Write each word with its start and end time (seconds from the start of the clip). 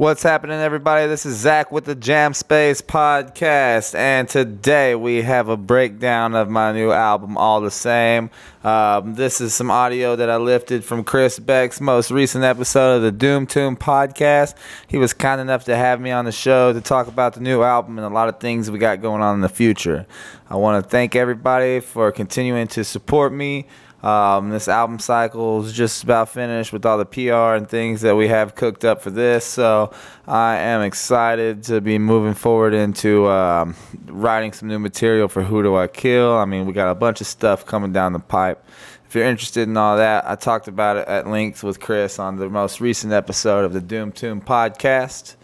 What's 0.00 0.22
happening, 0.22 0.58
everybody? 0.58 1.06
This 1.08 1.26
is 1.26 1.36
Zach 1.36 1.70
with 1.70 1.84
the 1.84 1.94
Jam 1.94 2.32
Space 2.32 2.80
Podcast, 2.80 3.94
and 3.94 4.26
today 4.26 4.94
we 4.94 5.20
have 5.20 5.50
a 5.50 5.58
breakdown 5.58 6.34
of 6.34 6.48
my 6.48 6.72
new 6.72 6.90
album, 6.90 7.36
All 7.36 7.60
the 7.60 7.70
Same. 7.70 8.30
Um, 8.64 9.14
this 9.14 9.42
is 9.42 9.52
some 9.52 9.70
audio 9.70 10.16
that 10.16 10.30
I 10.30 10.38
lifted 10.38 10.86
from 10.86 11.04
Chris 11.04 11.38
Beck's 11.38 11.82
most 11.82 12.10
recent 12.10 12.44
episode 12.44 12.96
of 12.96 13.02
the 13.02 13.12
Doom 13.12 13.46
Tomb 13.46 13.76
Podcast. 13.76 14.54
He 14.88 14.96
was 14.96 15.12
kind 15.12 15.38
enough 15.38 15.64
to 15.64 15.76
have 15.76 16.00
me 16.00 16.10
on 16.10 16.24
the 16.24 16.32
show 16.32 16.72
to 16.72 16.80
talk 16.80 17.06
about 17.06 17.34
the 17.34 17.40
new 17.40 17.62
album 17.62 17.98
and 17.98 18.06
a 18.06 18.08
lot 18.08 18.30
of 18.30 18.40
things 18.40 18.70
we 18.70 18.78
got 18.78 19.02
going 19.02 19.20
on 19.20 19.34
in 19.34 19.40
the 19.42 19.50
future. 19.50 20.06
I 20.48 20.56
want 20.56 20.82
to 20.82 20.88
thank 20.88 21.14
everybody 21.14 21.80
for 21.80 22.10
continuing 22.10 22.68
to 22.68 22.84
support 22.84 23.34
me. 23.34 23.66
Um, 24.02 24.48
this 24.48 24.66
album 24.66 24.98
cycle 24.98 25.64
is 25.64 25.72
just 25.74 26.02
about 26.04 26.30
finished 26.30 26.72
with 26.72 26.86
all 26.86 26.96
the 26.96 27.04
PR 27.04 27.54
and 27.54 27.68
things 27.68 28.00
that 28.00 28.16
we 28.16 28.28
have 28.28 28.54
cooked 28.54 28.84
up 28.84 29.02
for 29.02 29.10
this. 29.10 29.44
So 29.44 29.92
I 30.26 30.56
am 30.56 30.80
excited 30.80 31.64
to 31.64 31.82
be 31.82 31.98
moving 31.98 32.34
forward 32.34 32.72
into 32.72 33.28
um, 33.28 33.76
writing 34.06 34.52
some 34.52 34.68
new 34.68 34.78
material 34.78 35.28
for 35.28 35.42
Who 35.42 35.62
Do 35.62 35.76
I 35.76 35.86
Kill. 35.86 36.32
I 36.32 36.46
mean, 36.46 36.64
we 36.66 36.72
got 36.72 36.90
a 36.90 36.94
bunch 36.94 37.20
of 37.20 37.26
stuff 37.26 37.66
coming 37.66 37.92
down 37.92 38.14
the 38.14 38.20
pipe. 38.20 38.64
If 39.06 39.14
you're 39.14 39.26
interested 39.26 39.68
in 39.68 39.76
all 39.76 39.96
that, 39.96 40.24
I 40.24 40.36
talked 40.36 40.68
about 40.68 40.96
it 40.96 41.08
at 41.08 41.26
length 41.26 41.62
with 41.62 41.80
Chris 41.80 42.18
on 42.18 42.36
the 42.36 42.48
most 42.48 42.80
recent 42.80 43.12
episode 43.12 43.64
of 43.64 43.72
the 43.72 43.80
Doom 43.80 44.12
Tomb 44.12 44.40
podcast. 44.40 45.34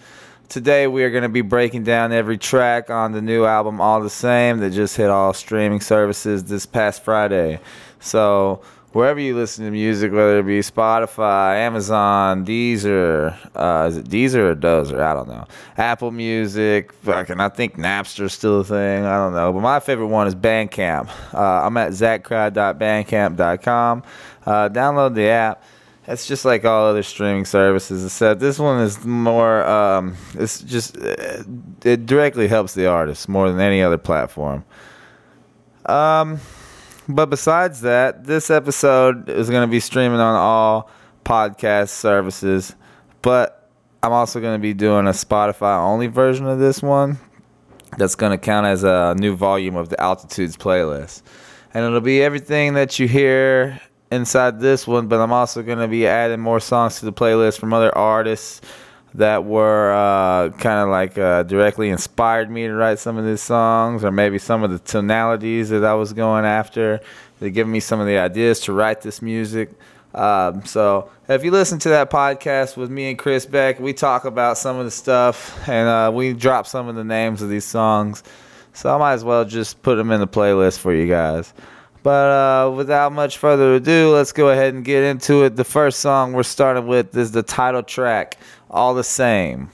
Today 0.48 0.86
we 0.86 1.02
are 1.02 1.10
going 1.10 1.24
to 1.24 1.28
be 1.28 1.40
breaking 1.40 1.82
down 1.82 2.12
every 2.12 2.38
track 2.38 2.88
on 2.88 3.10
the 3.10 3.20
new 3.20 3.44
album 3.44 3.80
All 3.80 4.00
the 4.00 4.08
Same 4.08 4.58
that 4.58 4.70
just 4.70 4.96
hit 4.96 5.10
all 5.10 5.34
streaming 5.34 5.80
services 5.80 6.44
this 6.44 6.64
past 6.64 7.02
Friday. 7.02 7.58
So 8.00 8.62
wherever 8.96 9.20
you 9.20 9.36
listen 9.36 9.66
to 9.66 9.70
music, 9.70 10.10
whether 10.10 10.38
it 10.38 10.44
be 10.44 10.60
Spotify, 10.60 11.56
Amazon, 11.56 12.46
Deezer, 12.46 13.36
uh, 13.54 13.88
is 13.88 13.98
it 13.98 14.08
Deezer 14.08 14.50
or 14.50 14.56
Dozer? 14.56 15.00
I 15.00 15.12
don't 15.12 15.28
know. 15.28 15.46
Apple 15.76 16.10
Music, 16.10 16.92
fucking, 16.92 17.38
I 17.38 17.50
think 17.50 17.76
Napster's 17.76 18.32
still 18.32 18.60
a 18.60 18.64
thing. 18.64 19.04
I 19.04 19.18
don't 19.18 19.34
know. 19.34 19.52
But 19.52 19.60
my 19.60 19.80
favorite 19.80 20.06
one 20.06 20.26
is 20.26 20.34
Bandcamp. 20.34 21.10
Uh, 21.34 21.66
I'm 21.66 21.76
at 21.76 21.92
zachcry.bandcamp.com. 21.92 24.02
Uh, 24.46 24.70
download 24.70 25.14
the 25.14 25.28
app. 25.28 25.62
It's 26.08 26.26
just 26.26 26.44
like 26.44 26.64
all 26.64 26.86
other 26.86 27.02
streaming 27.02 27.44
services. 27.44 28.04
Except 28.04 28.40
this 28.40 28.58
one 28.58 28.80
is 28.80 29.04
more. 29.04 29.66
Um, 29.66 30.16
it's 30.34 30.62
just 30.62 30.96
it 30.96 32.06
directly 32.06 32.46
helps 32.46 32.74
the 32.74 32.86
artist 32.86 33.28
more 33.28 33.50
than 33.50 33.60
any 33.60 33.82
other 33.82 33.98
platform. 33.98 34.64
Um, 35.84 36.38
but 37.08 37.26
besides 37.26 37.82
that, 37.82 38.24
this 38.24 38.50
episode 38.50 39.28
is 39.28 39.48
going 39.50 39.66
to 39.66 39.70
be 39.70 39.80
streaming 39.80 40.20
on 40.20 40.34
all 40.34 40.90
podcast 41.24 41.90
services. 41.90 42.74
But 43.22 43.70
I'm 44.02 44.12
also 44.12 44.40
going 44.40 44.54
to 44.54 44.62
be 44.62 44.74
doing 44.74 45.06
a 45.06 45.10
Spotify 45.10 45.78
only 45.78 46.06
version 46.06 46.46
of 46.46 46.58
this 46.58 46.82
one 46.82 47.18
that's 47.98 48.14
going 48.14 48.32
to 48.32 48.38
count 48.38 48.66
as 48.66 48.84
a 48.84 49.14
new 49.18 49.36
volume 49.36 49.76
of 49.76 49.88
the 49.88 50.00
Altitudes 50.00 50.56
playlist. 50.56 51.22
And 51.74 51.84
it'll 51.84 52.00
be 52.00 52.22
everything 52.22 52.74
that 52.74 52.98
you 52.98 53.08
hear 53.08 53.80
inside 54.10 54.60
this 54.60 54.86
one, 54.86 55.08
but 55.08 55.20
I'm 55.20 55.32
also 55.32 55.62
going 55.62 55.78
to 55.78 55.88
be 55.88 56.06
adding 56.06 56.40
more 56.40 56.60
songs 56.60 57.00
to 57.00 57.04
the 57.04 57.12
playlist 57.12 57.58
from 57.58 57.72
other 57.72 57.96
artists 57.96 58.60
that 59.16 59.44
were 59.44 59.92
uh, 59.92 60.50
kind 60.58 60.80
of 60.80 60.88
like 60.88 61.16
uh, 61.16 61.42
directly 61.42 61.88
inspired 61.88 62.50
me 62.50 62.66
to 62.66 62.74
write 62.74 62.98
some 62.98 63.16
of 63.16 63.24
these 63.24 63.40
songs, 63.40 64.04
or 64.04 64.10
maybe 64.10 64.38
some 64.38 64.62
of 64.62 64.70
the 64.70 64.78
tonalities 64.78 65.70
that 65.70 65.84
I 65.84 65.94
was 65.94 66.12
going 66.12 66.44
after. 66.44 67.00
They 67.40 67.50
give 67.50 67.66
me 67.66 67.80
some 67.80 67.98
of 68.00 68.06
the 68.06 68.18
ideas 68.18 68.60
to 68.60 68.72
write 68.72 69.00
this 69.00 69.20
music. 69.22 69.70
Um, 70.14 70.64
so 70.64 71.10
if 71.28 71.44
you 71.44 71.50
listen 71.50 71.78
to 71.80 71.90
that 71.90 72.10
podcast 72.10 72.76
with 72.76 72.90
me 72.90 73.10
and 73.10 73.18
Chris 73.18 73.44
Beck, 73.44 73.80
we 73.80 73.92
talk 73.92 74.24
about 74.24 74.56
some 74.56 74.78
of 74.78 74.84
the 74.84 74.90
stuff 74.90 75.68
and 75.68 75.88
uh, 75.88 76.10
we 76.12 76.32
drop 76.32 76.66
some 76.66 76.88
of 76.88 76.94
the 76.94 77.04
names 77.04 77.42
of 77.42 77.50
these 77.50 77.64
songs. 77.64 78.22
So 78.72 78.94
I 78.94 78.98
might 78.98 79.14
as 79.14 79.24
well 79.24 79.44
just 79.44 79.82
put 79.82 79.96
them 79.96 80.10
in 80.10 80.20
the 80.20 80.28
playlist 80.28 80.78
for 80.78 80.94
you 80.94 81.06
guys. 81.06 81.52
But 82.02 82.30
uh, 82.30 82.70
without 82.70 83.12
much 83.12 83.38
further 83.38 83.74
ado, 83.74 84.10
let's 84.10 84.32
go 84.32 84.50
ahead 84.50 84.74
and 84.74 84.84
get 84.84 85.02
into 85.02 85.44
it. 85.44 85.56
The 85.56 85.64
first 85.64 86.00
song 86.00 86.32
we're 86.34 86.44
starting 86.44 86.86
with 86.86 87.16
is 87.16 87.32
the 87.32 87.42
title 87.42 87.82
track 87.82 88.38
all 88.70 88.94
the 88.94 89.04
same. 89.04 89.70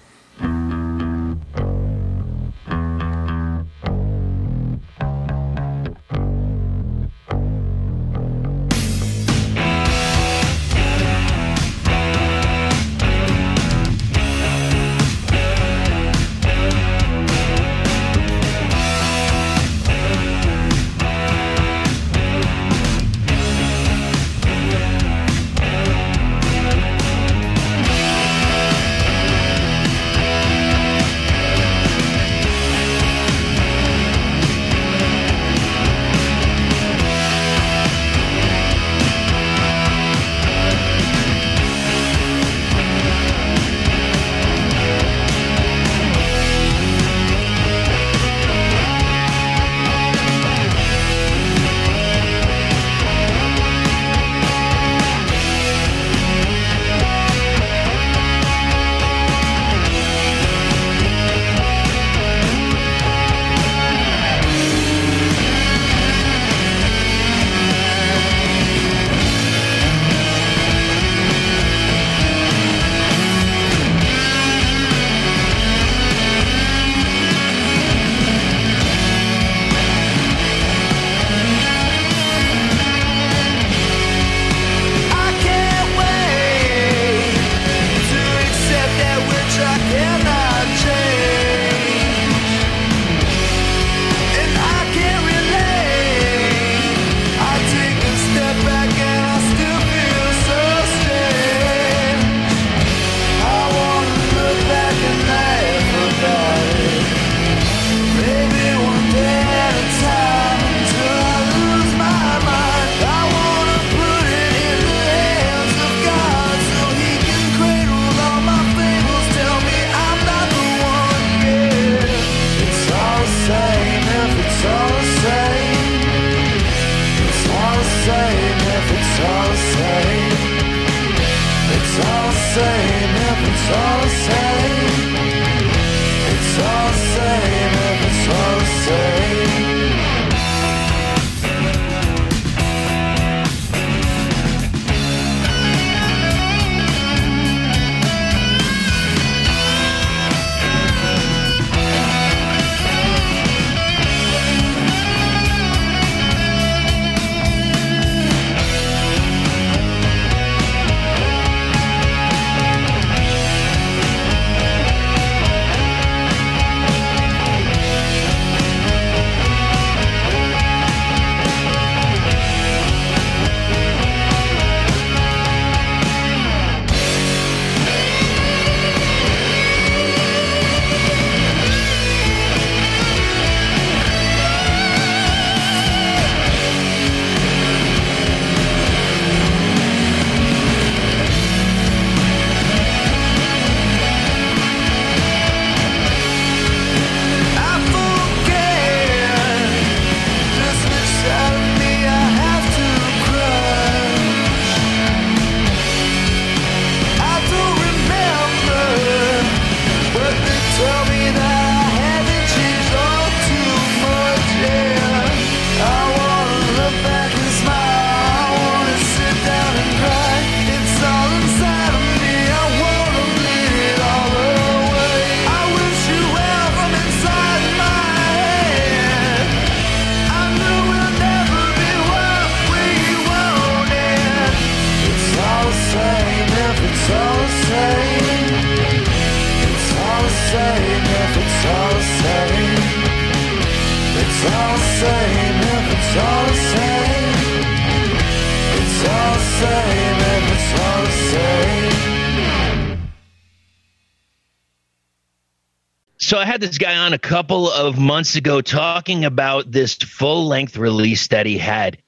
So 256.32 256.38
I 256.38 256.46
had 256.46 256.62
this 256.62 256.78
guy 256.78 256.96
on 256.96 257.12
a 257.12 257.18
couple 257.18 257.70
of 257.70 257.98
months 257.98 258.36
ago 258.36 258.62
talking 258.62 259.26
about 259.26 259.70
this 259.70 259.96
full 259.96 260.46
length 260.46 260.78
release 260.78 261.28
that 261.28 261.44
he 261.44 261.58
had. 261.58 261.98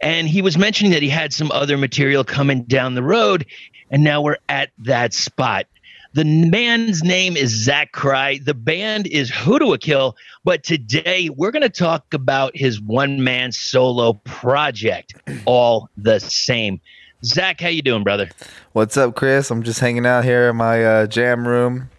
And 0.00 0.26
he 0.26 0.40
was 0.40 0.56
mentioning 0.56 0.92
that 0.92 1.02
he 1.02 1.10
had 1.10 1.34
some 1.34 1.52
other 1.52 1.76
material 1.76 2.24
coming 2.24 2.62
down 2.62 2.94
the 2.94 3.02
road. 3.02 3.44
And 3.90 4.02
now 4.02 4.22
we're 4.22 4.38
at 4.48 4.70
that 4.78 5.12
spot. 5.12 5.66
The 6.14 6.24
man's 6.24 7.04
name 7.04 7.36
is 7.36 7.50
Zach 7.50 7.92
Cry. 7.92 8.38
The 8.38 8.54
band 8.54 9.08
is 9.08 9.30
a 9.30 9.78
Kill. 9.78 10.16
But 10.42 10.64
today 10.64 11.28
we're 11.28 11.50
going 11.50 11.60
to 11.60 11.68
talk 11.68 12.14
about 12.14 12.56
his 12.56 12.80
one 12.80 13.24
man 13.24 13.52
solo 13.52 14.14
project, 14.14 15.12
All 15.44 15.90
the 15.98 16.18
Same. 16.18 16.80
Zach, 17.22 17.60
how 17.60 17.68
you 17.68 17.82
doing, 17.82 18.04
brother? 18.04 18.30
What's 18.72 18.96
up, 18.96 19.14
Chris? 19.16 19.50
I'm 19.50 19.62
just 19.62 19.80
hanging 19.80 20.06
out 20.06 20.24
here 20.24 20.48
in 20.48 20.56
my 20.56 20.82
uh, 20.82 21.06
jam 21.06 21.46
room, 21.46 21.90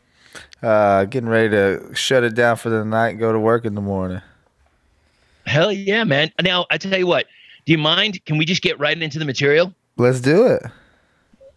uh, 0.62 1.06
getting 1.06 1.30
ready 1.30 1.50
to 1.50 1.94
shut 1.94 2.24
it 2.24 2.36
down 2.36 2.58
for 2.58 2.70
the 2.70 2.84
night 2.84 3.10
and 3.10 3.20
go 3.20 3.32
to 3.32 3.40
work 3.40 3.66
in 3.66 3.76
the 3.76 3.82
morning. 3.82 4.22
Hell 5.46 5.72
yeah, 5.72 6.04
man. 6.04 6.32
Now, 6.42 6.66
I 6.70 6.78
tell 6.78 6.98
you 6.98 7.08
what, 7.08 7.28
do 7.66 7.72
you 7.72 7.78
mind? 7.78 8.24
Can 8.26 8.38
we 8.38 8.46
just 8.46 8.62
get 8.62 8.80
right 8.80 9.00
into 9.02 9.20
the 9.20 9.26
material? 9.26 9.74
Let's 9.98 10.20
do 10.20 10.46
it. 10.48 10.64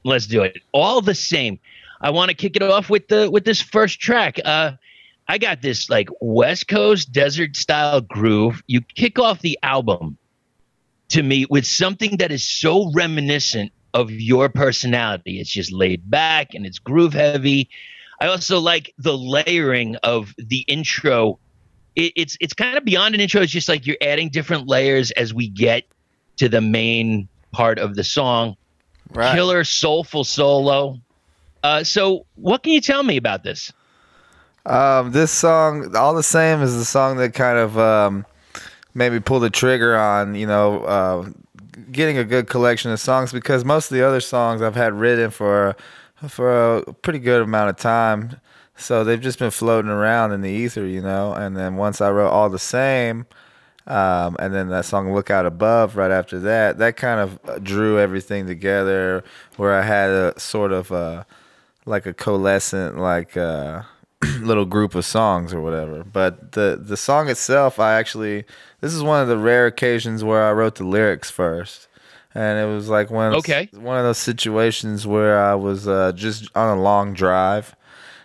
Let's 0.05 0.27
do 0.27 0.43
it. 0.43 0.59
All 0.73 1.01
the 1.01 1.15
same. 1.15 1.59
I 2.01 2.11
want 2.11 2.31
to 2.31 2.37
kick 2.37 2.57
it 2.57 2.63
off 2.63 2.89
with 2.89 3.09
the 3.09 3.31
with 3.31 3.45
this 3.45 3.61
first 3.61 4.01
track. 4.01 4.39
Uh, 4.45 4.73
I 5.29 5.39
got 5.39 5.61
this 5.63 5.91
like 5.91 6.09
West 6.21 6.69
Coast 6.69 7.13
desert 7.13 7.57
style 7.57 8.01
groove. 8.01 8.63
You 8.67 8.81
kick 8.81 9.19
off 9.19 9.41
the 9.41 9.59
album 9.63 10.17
to 11.11 11.23
me 11.23 11.47
with 11.51 11.67
something 11.67 12.17
that 12.17 12.33
is 12.33 12.43
so 12.43 12.91
reminiscent 12.93 13.73
of 13.93 14.11
your 14.11 14.49
personality. 14.49 15.41
It's 15.41 15.51
just 15.51 15.73
laid 15.73 16.09
back 16.11 16.55
and 16.55 16.65
it's 16.65 16.79
groove 16.79 17.13
heavy. 17.13 17.69
I 18.21 18.27
also 18.27 18.59
like 18.59 18.93
the 18.99 19.17
layering 19.17 19.97
of 20.03 20.35
the 20.37 20.61
intro. 20.69 21.39
It, 21.97 22.13
it's 22.17 22.37
it's 22.41 22.53
kind 22.53 22.77
of 22.77 22.85
beyond 22.85 23.15
an 23.15 23.21
intro. 23.21 23.41
It's 23.41 23.53
just 23.53 23.69
like 23.69 23.87
you're 23.87 23.97
adding 24.01 24.29
different 24.29 24.69
layers 24.69 25.11
as 25.13 25.33
we 25.33 25.49
get 25.49 25.85
to 26.37 26.49
the 26.49 26.61
main 26.61 27.29
part 27.53 27.79
of 27.79 27.97
the 27.97 28.05
song. 28.05 28.57
Right. 29.13 29.35
Killer 29.35 29.65
soulful 29.65 30.25
solo. 30.25 30.99
Uh, 31.63 31.85
so, 31.85 32.27
what 32.37 32.63
can 32.63 32.73
you 32.73 32.81
tell 32.81 33.03
me 33.03 33.17
about 33.17 33.43
this? 33.43 33.73
Um, 34.67 35.13
this 35.13 35.31
song, 35.31 35.95
all 35.97 36.15
the 36.15 36.23
same, 36.23 36.63
is 36.63 36.77
the 36.77 36.85
song 36.85 37.17
that 37.17 37.35
kind 37.35 37.59
of 37.59 37.79
um, 37.79 38.27
made 38.95 39.13
me 39.13 39.19
pull 39.19 39.41
the 39.41 39.51
trigger 39.51 39.97
on, 39.97 40.35
you 40.35 40.47
know, 40.47 40.85
uh, 40.85 41.29
getting 41.93 42.19
a 42.19 42.25
good 42.25 42.47
collection 42.47 42.91
of 42.91 43.01
songs 43.01 43.33
because 43.33 43.65
most 43.65 43.91
of 43.91 43.97
the 43.97 44.07
other 44.07 44.21
songs 44.21 44.63
I've 44.63 44.77
had 44.77 44.93
written 44.93 45.31
for 45.31 45.77
for 46.29 46.79
a 46.79 46.93
pretty 46.95 47.19
good 47.19 47.43
amount 47.43 47.71
of 47.71 47.77
time, 47.77 48.41
so 48.77 49.05
they've 49.05 49.21
just 49.21 49.39
been 49.39 49.51
floating 49.51 49.91
around 49.91 50.33
in 50.33 50.41
the 50.41 50.51
ether, 50.51 50.87
you 50.87 51.01
know. 51.03 51.33
And 51.33 51.57
then 51.57 51.77
once 51.77 52.01
I 52.01 52.11
wrote 52.11 52.31
all 52.31 52.51
the 52.51 52.59
same. 52.59 53.27
Um, 53.87 54.37
and 54.39 54.55
then 54.55 54.69
that 54.69 54.85
song 54.85 55.13
"Look 55.13 55.31
Out 55.31 55.47
Above" 55.47 55.97
right 55.97 56.11
after 56.11 56.39
that, 56.41 56.79
that 56.79 56.97
kind 56.97 57.19
of 57.19 57.65
drew 57.65 57.99
everything 57.99 58.47
together. 58.47 59.25
Where 59.57 59.75
I 59.75 59.83
had 59.83 60.11
a 60.11 60.39
sort 60.39 60.71
of 60.71 60.93
uh, 60.93 61.25
like 61.87 62.07
a 62.07 62.15
coalescent 62.15 62.99
like 62.99 63.37
uh, 63.37 63.83
little 64.41 64.67
group 64.67 64.95
of 64.95 65.05
songs 65.05 65.53
or 65.53 65.61
whatever. 65.61 66.05
But 66.05 66.53
the 66.53 66.81
the 66.81 66.97
song 66.97 67.29
itself, 67.29 67.81
I 67.81 67.95
actually 67.95 68.45
this 68.81 68.95
is 68.95 69.03
one 69.03 69.21
of 69.21 69.29
the 69.29 69.39
rare 69.39 69.67
occasions 69.67 70.23
where 70.23 70.45
I 70.45 70.53
wrote 70.53 70.77
the 70.77 70.85
lyrics 70.85 71.31
first. 71.31 71.89
And 72.35 72.59
it 72.61 72.73
was 72.73 72.89
like 72.89 73.11
one 73.11 73.35
okay. 73.37 73.69
one 73.73 73.97
of 73.97 74.05
those 74.05 74.19
situations 74.19 75.07
where 75.07 75.43
I 75.43 75.55
was 75.55 75.89
uh, 75.89 76.13
just 76.13 76.49
on 76.57 76.79
a 76.79 76.81
long 76.81 77.13
drive 77.13 77.75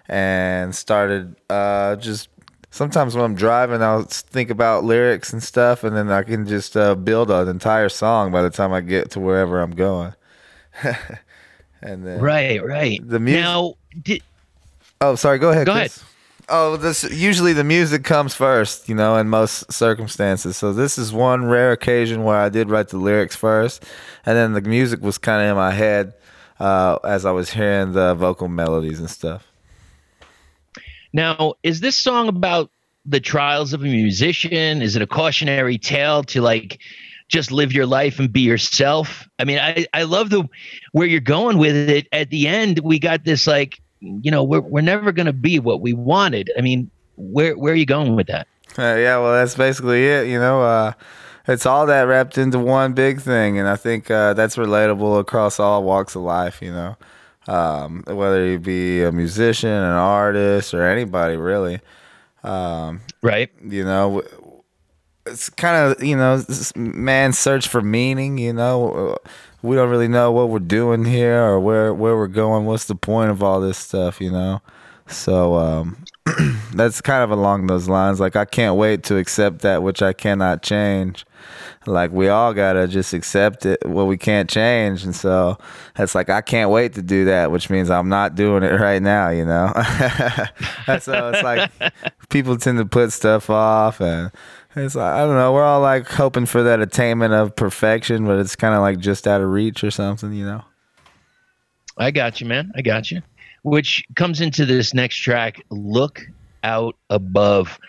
and 0.08 0.76
started 0.76 1.36
uh, 1.50 1.96
just 1.96 2.30
sometimes 2.70 3.16
when 3.16 3.24
I'm 3.24 3.36
driving, 3.36 3.82
I'll 3.82 4.04
think 4.04 4.50
about 4.50 4.84
lyrics 4.84 5.34
and 5.34 5.42
stuff, 5.42 5.84
and 5.84 5.96
then 5.96 6.12
I 6.12 6.24
can 6.24 6.46
just 6.46 6.76
uh, 6.76 6.94
build 6.94 7.32
an 7.32 7.48
entire 7.48 7.90
song 7.90 8.32
by 8.32 8.42
the 8.42 8.50
time 8.50 8.74
I 8.74 8.82
get 8.82 9.12
to 9.12 9.20
wherever 9.20 9.62
I'm 9.62 9.72
going. 9.72 10.14
and 11.82 12.06
then 12.06 12.20
right, 12.20 12.64
right. 12.64 13.00
The 13.08 13.20
music. 13.20 13.42
Now, 13.42 13.76
did, 14.04 14.22
oh, 15.02 15.16
sorry. 15.16 15.40
Go 15.40 15.52
ahead. 15.52 15.66
Go 15.66 15.74
Chris. 15.74 15.98
ahead. 15.98 16.15
Oh, 16.48 16.78
this 16.78 17.04
usually 17.12 17.54
the 17.54 17.64
music 17.64 18.04
comes 18.04 18.36
first, 18.36 18.88
you 18.88 18.94
know, 18.94 19.18
in 19.18 19.30
most 19.30 19.72
circumstances. 19.72 20.56
So 20.58 20.74
this 20.74 20.98
is 20.98 21.12
one 21.12 21.46
rare 21.46 21.72
occasion 21.72 22.24
where 22.24 22.38
I 22.38 22.50
did 22.50 22.70
write 22.70 22.90
the 22.90 22.98
lyrics 22.98 23.36
first, 23.36 23.84
and 24.26 24.38
then 24.38 24.54
the 24.54 24.62
music 24.62 25.02
was 25.02 25.18
kind 25.18 25.42
of 25.42 25.50
in 25.50 25.56
my 25.56 25.72
head 25.72 26.14
uh, 26.60 27.00
as 27.04 27.26
I 27.26 27.32
was 27.32 27.50
hearing 27.50 27.94
the 27.94 28.14
vocal 28.14 28.48
melodies 28.48 29.00
and 29.00 29.10
stuff. 29.10 29.48
Now, 31.14 31.56
is 31.64 31.80
this 31.80 31.96
song 31.96 32.28
about 32.28 32.70
the 33.06 33.20
trials 33.20 33.74
of 33.74 33.82
a 33.82 33.86
musician? 33.86 34.82
Is 34.82 34.96
it 34.96 35.02
a 35.02 35.08
cautionary 35.08 35.78
tale 35.78 36.24
to 36.24 36.42
like 36.42 36.80
just 37.28 37.52
live 37.52 37.74
your 37.74 37.86
life 37.88 38.20
and 38.20 38.32
be 38.32 38.42
yourself? 38.42 39.28
I 39.40 39.46
mean, 39.46 39.58
I, 39.58 39.88
I 39.94 40.04
love 40.04 40.30
the 40.30 40.48
where 40.92 41.08
you're 41.08 41.22
going 41.22 41.58
with 41.58 41.76
it. 41.90 42.08
At 42.12 42.30
the 42.30 42.48
end, 42.48 42.80
we 42.80 43.00
got 43.00 43.24
this 43.24 43.48
like, 43.48 43.80
you 44.24 44.32
know, 44.32 44.44
we're 44.44 44.62
we're 44.62 44.82
never 44.82 45.12
gonna 45.12 45.34
be 45.34 45.60
what 45.60 45.82
we 45.82 45.94
wanted. 45.94 46.52
I 46.58 46.62
mean, 46.62 46.90
where 47.18 47.58
where 47.58 47.74
are 47.74 47.78
you 47.78 47.86
going 47.86 48.16
with 48.16 48.28
that? 48.28 48.48
Uh, 48.78 48.96
yeah, 48.96 49.18
well, 49.18 49.34
that's 49.34 49.56
basically 49.56 50.06
it. 50.06 50.28
You 50.28 50.40
know, 50.40 50.62
uh, 50.62 50.94
it's 51.48 51.66
all 51.66 51.86
that 51.86 52.04
wrapped 52.04 52.38
into 52.38 52.60
one 52.60 52.94
big 52.94 53.22
thing, 53.22 53.58
and 53.58 53.68
I 53.68 53.76
think 53.76 54.10
uh, 54.12 54.34
that's 54.34 54.58
relatable 54.58 55.20
across 55.20 55.60
all 55.60 55.84
walks 55.84 56.16
of 56.16 56.24
life. 56.24 56.62
You 56.62 56.72
know, 56.72 56.98
um, 57.48 58.04
whether 58.08 58.46
you 58.46 58.60
be 58.60 59.04
a 59.04 59.12
musician, 59.12 59.70
an 59.70 59.92
artist, 59.92 60.74
or 60.74 60.84
anybody 60.84 61.38
really. 61.38 61.80
Um, 62.44 63.02
right. 63.24 63.50
You 63.68 63.84
know, 63.84 64.22
it's 65.26 65.50
kind 65.50 65.92
of 65.92 66.04
you 66.04 66.16
know 66.16 66.44
man's 66.76 67.40
search 67.40 67.68
for 67.68 67.82
meaning. 67.82 68.38
You 68.38 68.54
know, 68.54 69.18
we 69.66 69.76
don't 69.76 69.90
really 69.90 70.08
know 70.08 70.32
what 70.32 70.50
we're 70.50 70.60
doing 70.60 71.06
here 71.06 71.44
or 71.44 71.60
where 71.60 71.94
where 71.94 72.16
we're 72.16 72.28
going. 72.28 72.66
What's 72.66 72.86
the 72.86 72.96
point 72.96 73.32
of 73.32 73.44
all 73.44 73.60
this 73.60 73.78
stuff? 73.78 74.22
You 74.22 74.32
know. 74.32 74.62
So 75.08 75.56
um, 75.56 76.04
that's 76.74 77.02
kind 77.02 77.24
of 77.24 77.32
along 77.32 77.68
those 77.68 77.88
lines. 77.88 78.20
Like 78.20 78.36
I 78.36 78.46
can't 78.46 78.76
wait 78.76 79.04
to 79.04 79.18
accept 79.18 79.60
that 79.62 79.84
which 79.84 80.02
I 80.02 80.14
cannot 80.14 80.64
change 80.64 81.26
like 81.88 82.12
we 82.12 82.30
all 82.30 82.54
gotta 82.54 82.88
just 82.88 83.14
accept 83.14 83.66
it 83.66 83.86
what 83.86 84.06
we 84.08 84.18
can't 84.18 84.50
change 84.50 85.04
and 85.04 85.16
so 85.16 85.58
it's 85.98 86.16
like 86.16 86.30
i 86.30 86.42
can't 86.42 86.72
wait 86.72 86.94
to 86.94 87.02
do 87.02 87.26
that 87.26 87.52
which 87.52 87.70
means 87.70 87.90
i'm 87.90 88.10
not 88.10 88.36
doing 88.36 88.64
it 88.64 88.72
right 88.80 89.02
now 89.02 89.30
you 89.30 89.46
know 89.46 89.72
so 91.00 91.32
it's 91.32 91.44
like 91.44 91.72
people 92.30 92.58
tend 92.58 92.78
to 92.78 92.86
put 92.86 93.12
stuff 93.12 93.50
off 93.50 94.02
and 94.02 94.32
it's 94.76 94.96
like 94.96 95.14
i 95.14 95.20
don't 95.20 95.36
know 95.36 95.54
we're 95.54 95.64
all 95.64 95.82
like 95.82 96.08
hoping 96.08 96.46
for 96.46 96.64
that 96.64 96.82
attainment 96.82 97.34
of 97.34 97.56
perfection 97.56 98.26
but 98.26 98.40
it's 98.40 98.56
kind 98.56 98.76
of 98.76 98.82
like 98.82 99.00
just 99.00 99.28
out 99.28 99.42
of 99.42 99.50
reach 99.50 99.84
or 99.84 99.92
something 99.92 100.34
you 100.34 100.46
know? 100.46 100.64
I 101.98 102.12
got 102.12 102.42
you 102.42 102.48
man. 102.48 102.72
I 102.76 102.82
got 102.82 103.12
you. 103.12 103.22
Which 103.64 104.04
comes 104.16 104.42
into 104.42 104.66
this 104.66 104.94
next 104.94 105.16
track 105.18 105.64
look 105.70 106.22
out 106.64 106.96
above 107.10 107.80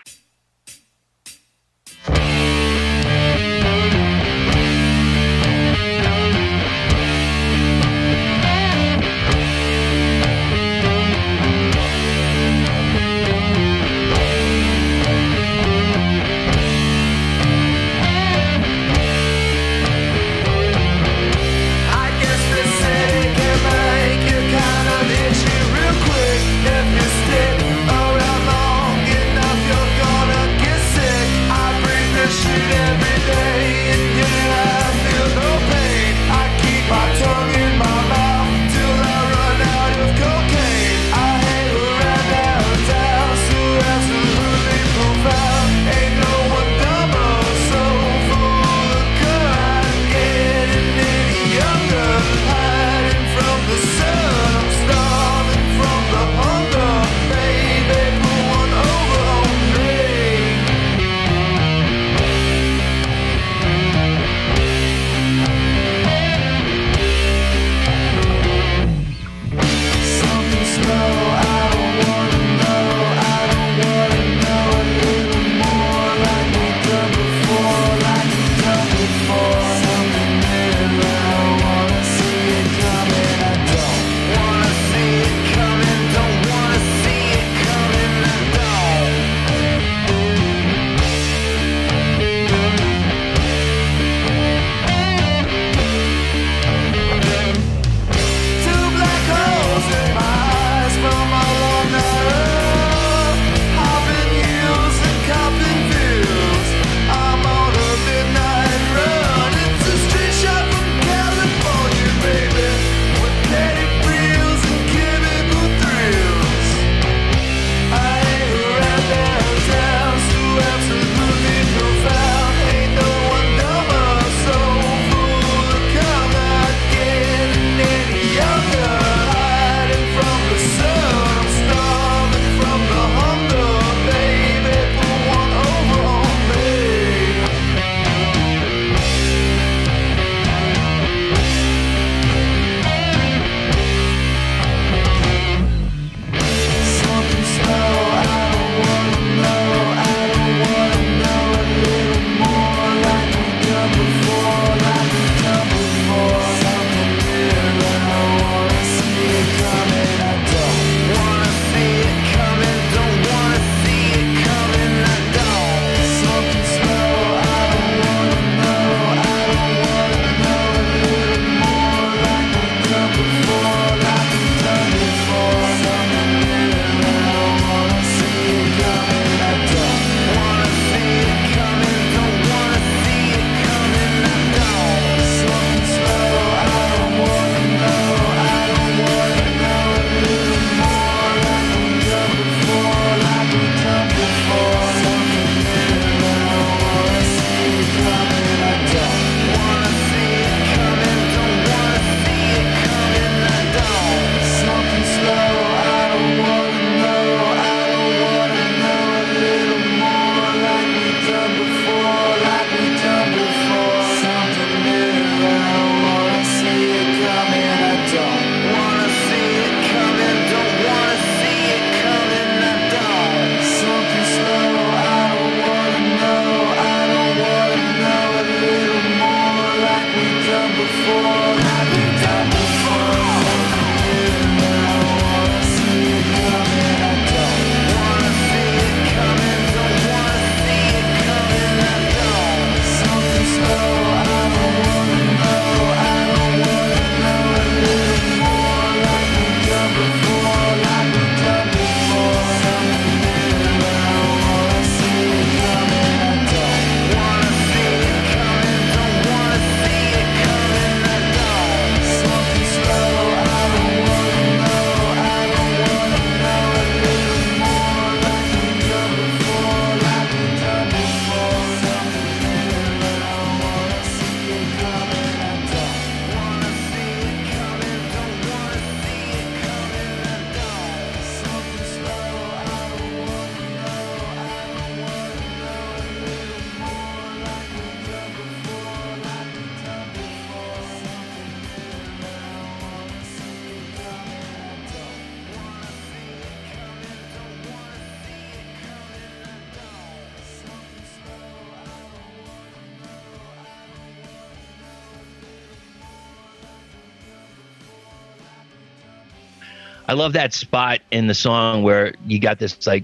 I 310.07 310.13
love 310.13 310.33
that 310.33 310.53
spot 310.53 310.99
in 311.11 311.27
the 311.27 311.33
song 311.33 311.83
where 311.83 312.13
you 312.25 312.39
got 312.39 312.59
this 312.59 312.87
like 312.87 313.03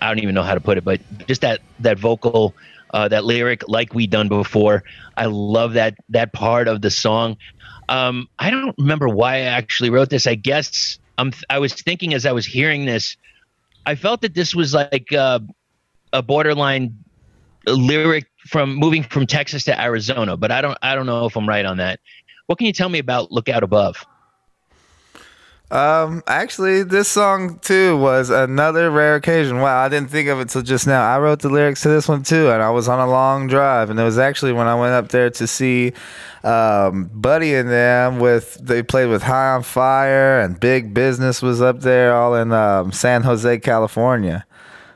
I 0.00 0.08
don't 0.08 0.20
even 0.20 0.34
know 0.34 0.42
how 0.42 0.54
to 0.54 0.60
put 0.60 0.78
it, 0.78 0.84
but 0.84 1.00
just 1.26 1.40
that 1.42 1.60
that 1.80 1.98
vocal, 1.98 2.54
uh, 2.94 3.08
that 3.08 3.24
lyric, 3.24 3.68
like 3.68 3.94
we 3.94 4.06
done 4.06 4.28
before. 4.28 4.84
I 5.16 5.26
love 5.26 5.74
that 5.74 5.96
that 6.10 6.32
part 6.32 6.68
of 6.68 6.82
the 6.82 6.90
song. 6.90 7.36
Um, 7.88 8.28
I 8.38 8.50
don't 8.50 8.74
remember 8.78 9.08
why 9.08 9.36
I 9.36 9.40
actually 9.40 9.90
wrote 9.90 10.10
this. 10.10 10.26
I 10.26 10.34
guess 10.34 10.98
I'm, 11.16 11.32
I 11.48 11.58
was 11.58 11.72
thinking 11.72 12.12
as 12.12 12.26
I 12.26 12.32
was 12.32 12.44
hearing 12.44 12.84
this, 12.84 13.16
I 13.86 13.94
felt 13.94 14.20
that 14.20 14.34
this 14.34 14.54
was 14.54 14.74
like 14.74 15.12
uh, 15.12 15.40
a 16.12 16.22
borderline 16.22 16.98
lyric 17.66 18.26
from 18.46 18.74
moving 18.74 19.02
from 19.02 19.26
Texas 19.26 19.64
to 19.64 19.80
Arizona, 19.80 20.36
but 20.36 20.50
I 20.50 20.60
don't 20.60 20.78
I 20.82 20.94
don't 20.94 21.06
know 21.06 21.26
if 21.26 21.36
I'm 21.36 21.48
right 21.48 21.64
on 21.64 21.78
that. 21.78 22.00
What 22.46 22.58
can 22.58 22.66
you 22.66 22.72
tell 22.72 22.88
me 22.88 22.98
about 22.98 23.30
Look 23.30 23.48
Out 23.48 23.62
Above? 23.62 24.04
Um, 25.70 26.22
actually, 26.26 26.82
this 26.82 27.08
song 27.08 27.58
too 27.58 27.98
was 27.98 28.30
another 28.30 28.90
rare 28.90 29.16
occasion. 29.16 29.60
Wow, 29.60 29.84
I 29.84 29.90
didn't 29.90 30.10
think 30.10 30.28
of 30.28 30.40
it 30.40 30.48
till 30.48 30.62
just 30.62 30.86
now. 30.86 31.02
I 31.02 31.18
wrote 31.18 31.40
the 31.40 31.50
lyrics 31.50 31.82
to 31.82 31.90
this 31.90 32.08
one 32.08 32.22
too, 32.22 32.50
and 32.50 32.62
I 32.62 32.70
was 32.70 32.88
on 32.88 32.98
a 33.00 33.10
long 33.10 33.48
drive, 33.48 33.90
and 33.90 34.00
it 34.00 34.02
was 34.02 34.16
actually 34.16 34.54
when 34.54 34.66
I 34.66 34.74
went 34.74 34.94
up 34.94 35.08
there 35.08 35.28
to 35.28 35.46
see 35.46 35.92
um, 36.42 37.10
Buddy 37.12 37.54
and 37.54 37.68
them 37.68 38.18
with 38.18 38.54
they 38.62 38.82
played 38.82 39.08
with 39.10 39.22
High 39.22 39.50
on 39.56 39.62
Fire 39.62 40.40
and 40.40 40.58
Big 40.58 40.94
Business 40.94 41.42
was 41.42 41.60
up 41.60 41.80
there, 41.80 42.14
all 42.16 42.34
in 42.34 42.50
um, 42.52 42.90
San 42.90 43.22
Jose, 43.22 43.58
California. 43.58 44.46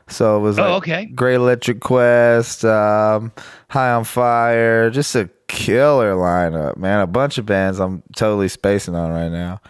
So 0.07 0.37
it 0.37 0.41
was 0.41 0.57
Oh, 0.57 0.63
like 0.63 0.71
okay. 0.73 1.05
Great 1.05 1.35
Electric 1.35 1.81
Quest, 1.81 2.65
um, 2.65 3.31
High 3.69 3.91
on 3.91 4.05
Fire, 4.05 4.89
just 4.89 5.15
a 5.15 5.29
killer 5.47 6.13
lineup, 6.15 6.77
man. 6.77 6.99
A 6.99 7.07
bunch 7.07 7.37
of 7.37 7.45
bands 7.45 7.79
I'm 7.79 8.01
totally 8.15 8.47
spacing 8.47 8.95
on 8.95 9.11
right 9.11 9.29
now. 9.31 9.61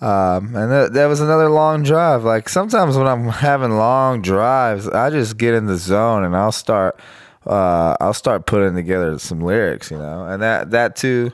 Um, 0.00 0.54
and 0.56 0.70
that, 0.70 0.92
that 0.94 1.06
was 1.06 1.20
another 1.20 1.48
long 1.48 1.82
drive. 1.82 2.24
Like 2.24 2.48
sometimes 2.48 2.96
when 2.96 3.06
I'm 3.06 3.28
having 3.28 3.72
long 3.72 4.22
drives, 4.22 4.88
I 4.88 5.10
just 5.10 5.36
get 5.38 5.54
in 5.54 5.66
the 5.66 5.76
zone 5.76 6.24
and 6.24 6.36
I'll 6.36 6.52
start, 6.52 6.98
uh, 7.46 7.96
I'll 8.00 8.14
start 8.14 8.46
putting 8.46 8.74
together 8.74 9.18
some 9.18 9.40
lyrics, 9.40 9.90
you 9.90 9.98
know, 9.98 10.26
and 10.26 10.42
that, 10.42 10.70
that 10.72 10.96
too 10.96 11.32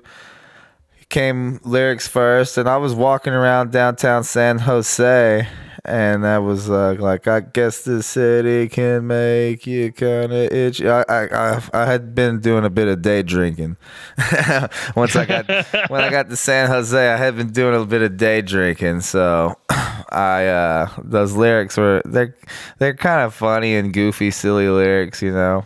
came 1.09 1.61
lyrics 1.65 2.07
first. 2.07 2.57
And 2.57 2.69
I 2.69 2.77
was 2.77 2.95
walking 2.95 3.33
around 3.33 3.73
downtown 3.73 4.25
San 4.25 4.59
Jose 4.61 5.49
and 5.85 6.25
that 6.25 6.39
was 6.39 6.69
uh, 6.71 6.97
like, 6.99 7.27
I 7.27 7.41
guess 7.41 7.83
the 7.83 8.03
city 8.03 8.69
can 8.69 9.07
make 9.07 9.67
you 9.67 9.93
kind 9.93 10.33
of 10.33 10.53
itchy. 10.53 10.89
I, 10.89 11.03
I, 11.09 11.63
I, 11.73 11.87
had 11.87 12.15
been 12.15 12.41
doing 12.41 12.65
a 12.65 12.71
bit 12.71 12.89
of 12.89 13.03
day 13.03 13.23
drinking. 13.23 13.77
Once 14.97 15.17
I 15.17 15.27
got 15.27 15.49
when 15.89 16.03
I 16.03 16.11
got 16.11 16.29
to 16.29 16.37
San 16.37 16.69
Jose, 16.69 17.13
I 17.13 17.17
had 17.17 17.37
been 17.37 17.51
doing 17.51 17.81
a 17.81 17.85
bit 17.85 18.03
of 18.03 18.17
day 18.17 18.43
drinking. 18.43 19.01
So 19.01 19.57
I 19.71 20.47
uh, 20.47 20.91
those 21.03 21.35
lyrics 21.35 21.77
were 21.77 22.03
they're 22.05 22.37
they're 22.79 22.95
kind 22.95 23.23
of 23.23 23.35
funny 23.35 23.77
and 23.77 23.93
goofy, 23.93 24.31
silly 24.31 24.69
lyrics, 24.69 25.23
you 25.23 25.33
know. 25.33 25.65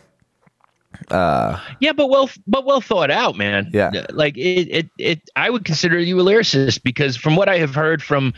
Uh, 1.11 1.61
Yeah, 1.81 1.93
but 1.93 2.09
well, 2.09 2.31
but 2.47 2.64
well 2.64 2.81
thought 2.81 3.11
out, 3.11 3.37
man. 3.37 3.71
Yeah. 3.73 3.90
like 4.11 4.37
it, 4.37 4.69
it, 4.71 4.90
it. 4.99 5.31
I 5.37 5.51
would 5.51 5.64
consider 5.64 5.99
you 5.99 6.21
a 6.21 6.25
lyricist 6.25 6.83
because 6.83 7.17
from 7.17 7.37
what 7.37 7.49
I 7.49 7.59
have 7.59 7.75
heard 7.75 8.03
from, 8.03 8.33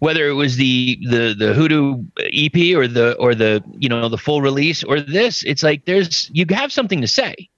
whether 0.00 0.28
it 0.28 0.34
was 0.34 0.56
the 0.56 0.98
the 1.08 1.34
the 1.38 1.54
Hoodoo 1.54 2.02
EP 2.18 2.76
or 2.76 2.88
the 2.88 3.16
or 3.18 3.34
the 3.34 3.62
you 3.78 3.88
know 3.88 4.08
the 4.08 4.18
full 4.18 4.42
release 4.42 4.82
or 4.82 5.00
this, 5.00 5.42
it's 5.44 5.62
like 5.62 5.84
there's 5.84 6.30
you 6.32 6.46
have 6.50 6.72
something 6.72 7.00
to 7.00 7.08
say. 7.08 7.48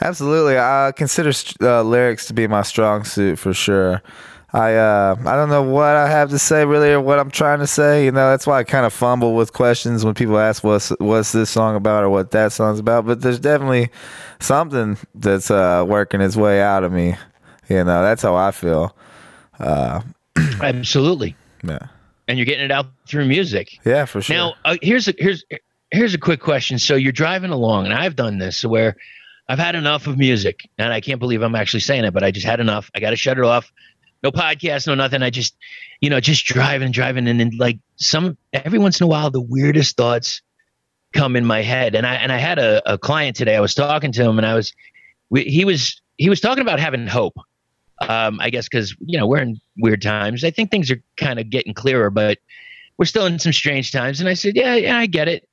Absolutely, 0.00 0.58
I 0.58 0.92
consider 0.96 1.32
uh, 1.60 1.82
lyrics 1.82 2.26
to 2.26 2.34
be 2.34 2.46
my 2.46 2.62
strong 2.62 3.04
suit 3.04 3.38
for 3.38 3.52
sure. 3.52 4.02
I 4.54 4.76
uh, 4.76 5.16
I 5.26 5.34
don't 5.34 5.48
know 5.48 5.64
what 5.64 5.96
I 5.96 6.08
have 6.08 6.30
to 6.30 6.38
say 6.38 6.64
really 6.64 6.90
or 6.90 7.00
what 7.00 7.18
I'm 7.18 7.30
trying 7.30 7.58
to 7.58 7.66
say. 7.66 8.04
You 8.04 8.12
know, 8.12 8.30
that's 8.30 8.46
why 8.46 8.60
I 8.60 8.62
kind 8.62 8.86
of 8.86 8.92
fumble 8.92 9.34
with 9.34 9.52
questions 9.52 10.04
when 10.04 10.14
people 10.14 10.38
ask 10.38 10.62
what's 10.62 10.90
what's 11.00 11.32
this 11.32 11.50
song 11.50 11.74
about 11.74 12.04
or 12.04 12.08
what 12.08 12.30
that 12.30 12.52
song's 12.52 12.78
about. 12.78 13.04
But 13.04 13.20
there's 13.20 13.40
definitely 13.40 13.90
something 14.38 14.96
that's 15.12 15.50
uh, 15.50 15.84
working 15.88 16.20
its 16.20 16.36
way 16.36 16.62
out 16.62 16.84
of 16.84 16.92
me. 16.92 17.16
You 17.68 17.82
know, 17.82 18.02
that's 18.02 18.22
how 18.22 18.36
I 18.36 18.52
feel. 18.52 18.96
Uh, 19.58 20.02
Absolutely, 20.62 21.34
yeah, 21.64 21.88
and 22.28 22.38
you're 22.38 22.46
getting 22.46 22.64
it 22.64 22.70
out 22.70 22.86
through 23.08 23.26
music. 23.26 23.80
yeah, 23.84 24.04
for 24.04 24.22
sure. 24.22 24.36
Now, 24.36 24.54
uh, 24.64 24.76
here's 24.82 25.08
a 25.08 25.14
here's 25.18 25.44
here's 25.90 26.14
a 26.14 26.18
quick 26.18 26.38
question. 26.38 26.78
So 26.78 26.94
you're 26.94 27.10
driving 27.10 27.50
along, 27.50 27.86
and 27.86 27.94
I've 27.94 28.14
done 28.14 28.38
this 28.38 28.64
where 28.64 28.94
I've 29.48 29.58
had 29.58 29.74
enough 29.74 30.06
of 30.06 30.16
music, 30.16 30.68
and 30.78 30.92
I 30.92 31.00
can't 31.00 31.18
believe 31.18 31.42
I'm 31.42 31.56
actually 31.56 31.80
saying 31.80 32.04
it, 32.04 32.14
but 32.14 32.22
I 32.22 32.30
just 32.30 32.46
had 32.46 32.60
enough. 32.60 32.88
I 32.94 33.00
got 33.00 33.10
to 33.10 33.16
shut 33.16 33.36
it 33.36 33.44
off. 33.44 33.72
No 34.24 34.32
podcast, 34.32 34.86
no 34.86 34.94
nothing. 34.94 35.22
I 35.22 35.28
just, 35.28 35.54
you 36.00 36.08
know, 36.08 36.18
just 36.18 36.46
driving, 36.46 36.92
driving, 36.92 37.28
and 37.28 37.38
then 37.38 37.50
like 37.58 37.78
some 37.96 38.38
every 38.54 38.78
once 38.78 38.98
in 38.98 39.04
a 39.04 39.06
while, 39.06 39.30
the 39.30 39.40
weirdest 39.40 39.98
thoughts 39.98 40.40
come 41.12 41.36
in 41.36 41.44
my 41.44 41.60
head. 41.60 41.94
And 41.94 42.06
I 42.06 42.14
and 42.14 42.32
I 42.32 42.38
had 42.38 42.58
a, 42.58 42.94
a 42.94 42.96
client 42.96 43.36
today. 43.36 43.54
I 43.54 43.60
was 43.60 43.74
talking 43.74 44.12
to 44.12 44.22
him, 44.22 44.38
and 44.38 44.46
I 44.46 44.54
was, 44.54 44.72
we, 45.28 45.44
he 45.44 45.66
was 45.66 46.00
he 46.16 46.30
was 46.30 46.40
talking 46.40 46.62
about 46.62 46.80
having 46.80 47.06
hope. 47.06 47.36
Um, 48.00 48.40
I 48.40 48.48
guess 48.48 48.66
because 48.66 48.96
you 49.00 49.18
know 49.18 49.26
we're 49.26 49.42
in 49.42 49.60
weird 49.76 50.00
times. 50.00 50.42
I 50.42 50.50
think 50.50 50.70
things 50.70 50.90
are 50.90 51.02
kind 51.18 51.38
of 51.38 51.50
getting 51.50 51.74
clearer, 51.74 52.08
but 52.08 52.38
we're 52.96 53.04
still 53.04 53.26
in 53.26 53.38
some 53.38 53.52
strange 53.52 53.92
times. 53.92 54.20
And 54.20 54.28
I 54.28 54.34
said, 54.34 54.56
yeah, 54.56 54.74
yeah, 54.74 54.98
I 54.98 55.04
get 55.04 55.28
it. 55.28 55.46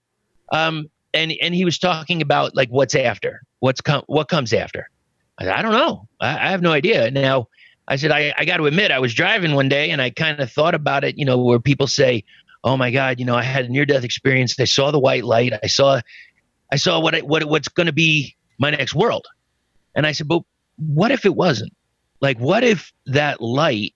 Um, 0.54 0.90
and 1.14 1.34
and 1.42 1.54
he 1.54 1.66
was 1.66 1.78
talking 1.78 2.22
about 2.22 2.56
like 2.56 2.70
what's 2.70 2.96
after, 2.96 3.42
what's 3.60 3.82
come, 3.82 4.04
what 4.08 4.30
comes 4.30 4.54
after. 4.54 4.90
I, 5.38 5.44
said, 5.44 5.54
I 5.54 5.62
don't 5.62 5.74
know. 5.74 6.08
I, 6.22 6.48
I 6.48 6.52
have 6.52 6.62
no 6.62 6.72
idea. 6.72 7.12
Now, 7.12 7.48
I 7.88 7.96
said, 7.96 8.12
I, 8.12 8.34
I 8.38 8.46
got 8.46 8.58
to 8.58 8.66
admit, 8.66 8.92
I 8.92 9.00
was 9.00 9.14
driving 9.14 9.54
one 9.54 9.70
day 9.70 9.92
and 9.92 10.02
I 10.02 10.10
kind 10.10 10.40
of 10.40 10.52
thought 10.52 10.76
about 10.76 11.04
it. 11.04 11.18
You 11.18 11.26
know, 11.26 11.38
where 11.38 11.60
people 11.60 11.88
say, 11.88 12.24
"Oh 12.64 12.78
my 12.78 12.92
God, 12.92 13.20
you 13.20 13.26
know, 13.26 13.36
I 13.36 13.44
had 13.44 13.66
a 13.66 13.70
near 13.70 13.86
death 13.86 14.04
experience. 14.04 14.60
I 14.60 14.66
saw 14.66 14.92
the 14.92 15.00
white 15.00 15.24
light. 15.24 15.54
I 15.62 15.68
saw, 15.68 16.02
I 16.72 16.76
saw 16.76 17.00
what 17.00 17.16
it, 17.16 17.28
what 17.28 17.44
what's 17.46 17.68
going 17.68 17.88
to 17.88 17.94
be 17.94 18.36
my 18.60 18.70
next 18.72 18.94
world." 18.96 19.28
And 19.96 20.06
I 20.06 20.12
said, 20.14 20.28
"But 20.28 20.44
what 20.78 21.12
if 21.12 21.26
it 21.26 21.36
wasn't? 21.36 21.74
Like, 22.22 22.40
what 22.40 22.64
if 22.64 22.94
that 23.08 23.42
light?" 23.42 23.94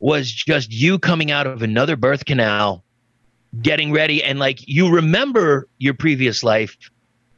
was 0.00 0.30
just 0.30 0.70
you 0.70 0.98
coming 0.98 1.30
out 1.30 1.46
of 1.46 1.62
another 1.62 1.96
birth 1.96 2.26
canal, 2.26 2.84
getting 3.62 3.90
ready, 3.90 4.22
and 4.22 4.38
like 4.38 4.58
you 4.68 4.90
remember 4.90 5.66
your 5.78 5.94
previous 5.94 6.44
life 6.44 6.76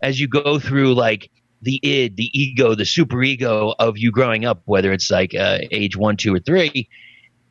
as 0.03 0.19
you 0.19 0.27
go 0.27 0.59
through 0.59 0.93
like 0.95 1.31
the 1.63 1.81
id, 1.83 2.17
the 2.17 2.31
ego, 2.39 2.75
the 2.75 2.85
super 2.85 3.23
ego 3.23 3.75
of 3.79 3.99
you 3.99 4.11
growing 4.11 4.45
up, 4.45 4.63
whether 4.65 4.93
it's 4.93 5.11
like 5.11 5.35
uh, 5.35 5.59
age 5.71 5.97
one, 5.97 6.17
two, 6.17 6.35
or 6.35 6.39
three. 6.39 6.89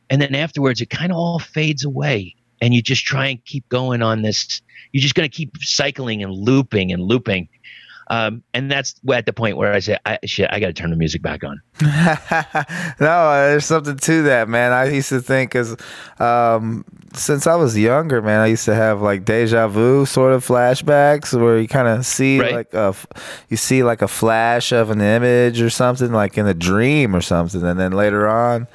And 0.08 0.22
then 0.22 0.34
afterwards, 0.34 0.80
it 0.80 0.90
kind 0.90 1.10
of 1.10 1.18
all 1.18 1.38
fades 1.38 1.84
away. 1.84 2.36
And 2.60 2.72
you 2.72 2.82
just 2.82 3.04
try 3.04 3.26
and 3.26 3.44
keep 3.44 3.68
going 3.68 4.02
on 4.02 4.22
this. 4.22 4.62
You're 4.92 5.02
just 5.02 5.14
going 5.14 5.28
to 5.28 5.34
keep 5.34 5.56
cycling 5.58 6.22
and 6.22 6.32
looping 6.32 6.92
and 6.92 7.02
looping. 7.02 7.48
Um, 8.08 8.44
and 8.54 8.70
that's 8.70 8.94
at 9.12 9.26
the 9.26 9.32
point 9.32 9.56
where 9.56 9.72
I 9.72 9.80
say, 9.80 9.98
I, 10.06 10.18
shit, 10.24 10.48
I 10.52 10.60
got 10.60 10.68
to 10.68 10.72
turn 10.72 10.90
the 10.90 10.96
music 10.96 11.22
back 11.22 11.42
on. 11.42 11.60
no, 13.00 13.48
there's 13.48 13.64
something 13.64 13.96
to 13.96 14.22
that, 14.24 14.48
man. 14.48 14.72
I 14.72 14.90
used 14.90 15.08
to 15.08 15.20
think 15.20 15.50
because 15.50 15.76
um, 16.20 16.84
since 17.16 17.46
I 17.46 17.54
was 17.56 17.76
younger, 17.76 18.20
man, 18.22 18.40
I 18.40 18.46
used 18.46 18.64
to 18.66 18.74
have 18.74 19.00
like 19.02 19.24
deja 19.24 19.68
vu 19.68 20.06
sort 20.06 20.32
of 20.32 20.46
flashbacks 20.46 21.38
where 21.38 21.58
you 21.58 21.68
kind 21.68 21.88
of 21.88 22.04
see 22.06 22.40
Right. 22.40 22.52
like 22.54 22.74
a, 22.74 22.94
you 23.48 23.56
see 23.56 23.82
like 23.82 24.02
a 24.02 24.08
flash 24.08 24.72
of 24.72 24.90
an 24.90 25.00
image 25.00 25.60
or 25.60 25.70
something 25.70 26.12
like 26.12 26.36
in 26.38 26.46
a 26.46 26.54
dream 26.54 27.14
or 27.16 27.20
something, 27.20 27.62
and 27.62 27.78
then 27.78 27.92
later 27.92 28.28
on. 28.28 28.66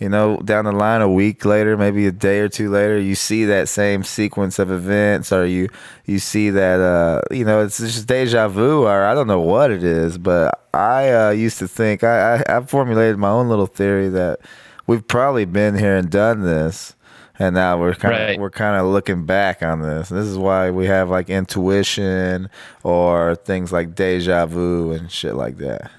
You 0.00 0.08
know, 0.08 0.38
down 0.38 0.64
the 0.64 0.72
line, 0.72 1.02
a 1.02 1.08
week 1.08 1.44
later, 1.44 1.76
maybe 1.76 2.04
a 2.08 2.12
day 2.12 2.40
or 2.40 2.48
two 2.48 2.68
later, 2.68 2.98
you 2.98 3.14
see 3.14 3.44
that 3.44 3.68
same 3.68 4.02
sequence 4.02 4.58
of 4.58 4.72
events, 4.72 5.30
or 5.32 5.46
you 5.46 5.68
you 6.04 6.18
see 6.18 6.50
that 6.50 6.80
uh, 6.80 7.20
you 7.34 7.44
know 7.44 7.62
it's 7.64 7.78
just 7.78 8.08
deja 8.08 8.48
vu, 8.48 8.82
or 8.82 9.04
I 9.04 9.14
don't 9.14 9.28
know 9.28 9.40
what 9.40 9.70
it 9.70 9.84
is, 9.84 10.18
but 10.18 10.60
I 10.74 11.12
uh, 11.12 11.30
used 11.30 11.60
to 11.60 11.68
think 11.68 12.02
I, 12.02 12.42
I 12.48 12.56
I 12.56 12.60
formulated 12.62 13.18
my 13.18 13.28
own 13.30 13.48
little 13.48 13.68
theory 13.68 14.08
that 14.08 14.40
we've 14.88 15.06
probably 15.06 15.44
been 15.44 15.76
here 15.78 15.96
and 15.96 16.10
done 16.10 16.42
this, 16.42 16.96
and 17.38 17.54
now 17.54 17.78
we're 17.80 17.94
kind 17.94 18.14
of 18.14 18.20
Right. 18.20 18.38
we're 18.40 18.50
kind 18.50 18.76
of 18.80 18.86
looking 18.86 19.24
back 19.26 19.62
on 19.62 19.82
this. 19.82 20.08
This 20.08 20.26
is 20.26 20.38
why 20.38 20.70
we 20.70 20.86
have 20.86 21.10
like 21.10 21.28
intuition 21.30 22.48
or 22.82 23.34
things 23.36 23.72
like 23.72 23.94
deja 23.94 24.46
vu 24.46 24.92
and 24.92 25.10
shit 25.10 25.34
like 25.34 25.56
that. 25.58 25.90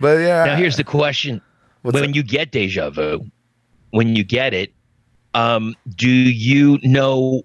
But 0.00 0.20
yeah, 0.20 0.44
Now 0.44 0.56
here's 0.56 0.76
the 0.76 0.84
question: 0.84 1.40
When 1.82 1.96
up? 2.10 2.14
you 2.14 2.22
get 2.22 2.50
deja 2.50 2.90
vu, 2.90 3.24
when 3.90 4.16
you 4.16 4.24
get 4.24 4.52
it, 4.54 4.72
um, 5.34 5.74
do 5.96 6.08
you 6.08 6.78
know 6.82 7.42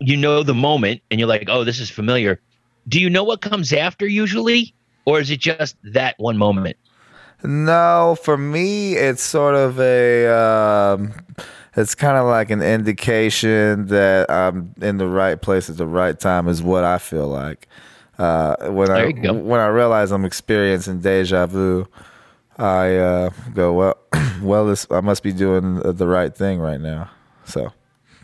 you 0.00 0.16
know 0.16 0.42
the 0.42 0.54
moment 0.54 1.00
and 1.10 1.18
you're 1.18 1.28
like, 1.28 1.48
oh, 1.48 1.64
this 1.64 1.80
is 1.80 1.88
familiar? 1.88 2.40
Do 2.88 3.00
you 3.00 3.08
know 3.10 3.24
what 3.24 3.40
comes 3.40 3.72
after 3.72 4.06
usually, 4.06 4.74
or 5.06 5.20
is 5.20 5.30
it 5.30 5.40
just 5.40 5.76
that 5.84 6.14
one 6.18 6.36
moment? 6.36 6.76
No, 7.42 8.16
for 8.22 8.36
me, 8.36 8.94
it's 8.94 9.22
sort 9.22 9.54
of 9.54 9.78
a. 9.80 10.26
Um, 10.28 11.12
it's 11.76 11.94
kind 11.94 12.16
of 12.16 12.26
like 12.26 12.50
an 12.50 12.62
indication 12.62 13.86
that 13.86 14.30
I'm 14.30 14.74
in 14.80 14.96
the 14.98 15.06
right 15.06 15.40
place 15.40 15.68
at 15.70 15.76
the 15.76 15.86
right 15.86 16.18
time, 16.18 16.48
is 16.48 16.62
what 16.62 16.84
I 16.84 16.98
feel 16.98 17.28
like. 17.28 17.68
Uh, 18.18 18.56
when 18.70 18.88
There 18.88 19.06
I 19.06 19.30
when 19.32 19.60
I 19.60 19.66
realize 19.66 20.10
I'm 20.10 20.24
experiencing 20.24 21.00
deja 21.00 21.46
vu, 21.46 21.86
I 22.56 22.96
uh, 22.96 23.30
go 23.54 23.72
well. 23.74 23.98
well, 24.42 24.66
this 24.66 24.86
I 24.90 25.00
must 25.00 25.22
be 25.22 25.32
doing 25.32 25.80
the 25.80 26.06
right 26.06 26.34
thing 26.34 26.58
right 26.58 26.80
now. 26.80 27.10
So 27.44 27.72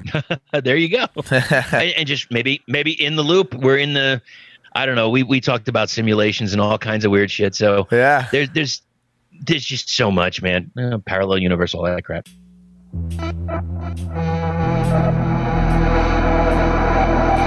there 0.64 0.76
you 0.76 0.88
go. 0.88 1.06
and, 1.30 1.92
and 1.96 2.06
just 2.06 2.30
maybe 2.30 2.62
maybe 2.68 2.92
in 2.92 3.16
the 3.16 3.22
loop, 3.22 3.54
we're 3.54 3.76
in 3.76 3.92
the 3.92 4.22
I 4.74 4.86
don't 4.86 4.96
know. 4.96 5.10
We 5.10 5.22
we 5.22 5.40
talked 5.40 5.68
about 5.68 5.90
simulations 5.90 6.52
and 6.52 6.60
all 6.62 6.78
kinds 6.78 7.04
of 7.04 7.10
weird 7.10 7.30
shit. 7.30 7.54
So 7.54 7.86
Yeah. 7.90 8.28
there's 8.32 8.48
there's 8.50 8.82
there's 9.42 9.64
just 9.64 9.90
so 9.90 10.10
much, 10.10 10.40
man. 10.40 10.70
Uh, 10.78 10.98
parallel 10.98 11.38
universe, 11.38 11.74
all 11.74 11.82
that 11.82 12.02
crap. 12.04 12.28
Thank 12.92 13.22
you. 17.36 17.41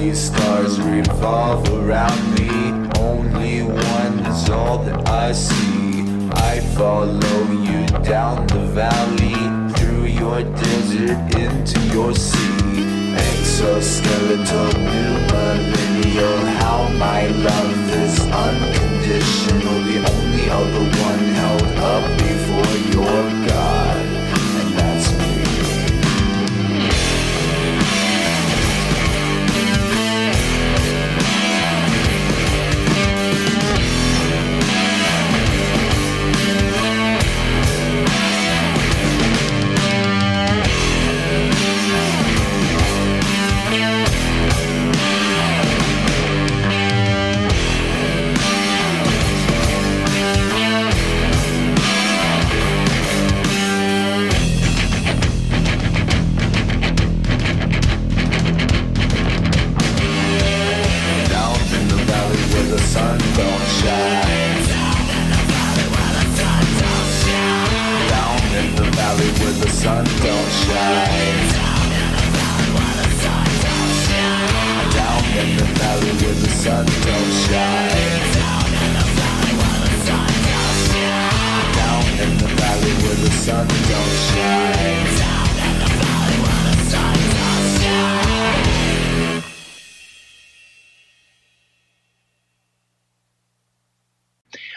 These 0.00 0.18
stars 0.18 0.80
revolve 0.80 1.62
around 1.74 2.20
me. 2.34 2.48
Only 2.98 3.62
one 3.62 4.14
is 4.32 4.48
all 4.48 4.78
that 4.84 5.08
I 5.08 5.32
see. 5.32 6.04
I 6.50 6.60
follow 6.76 7.40
you 7.68 7.86
down 8.14 8.46
the 8.46 8.64
valley, 8.82 9.40
through 9.76 10.06
your 10.22 10.42
desert 10.42 11.20
into 11.44 11.78
your 11.94 12.14
sea. 12.14 12.80
Exoskeletal, 13.28 14.70
new 14.90 15.12
millennial. 15.32 16.38
How 16.62 16.88
my 17.06 17.26
love 17.48 17.80
is 18.04 18.14
unconditional. 18.44 19.78
The 19.90 19.98
only 20.14 20.46
other 20.60 20.84
one 21.08 21.24
held 21.40 21.68
up 21.92 22.04
before 22.24 22.74
your 22.96 23.20
God, 23.48 23.79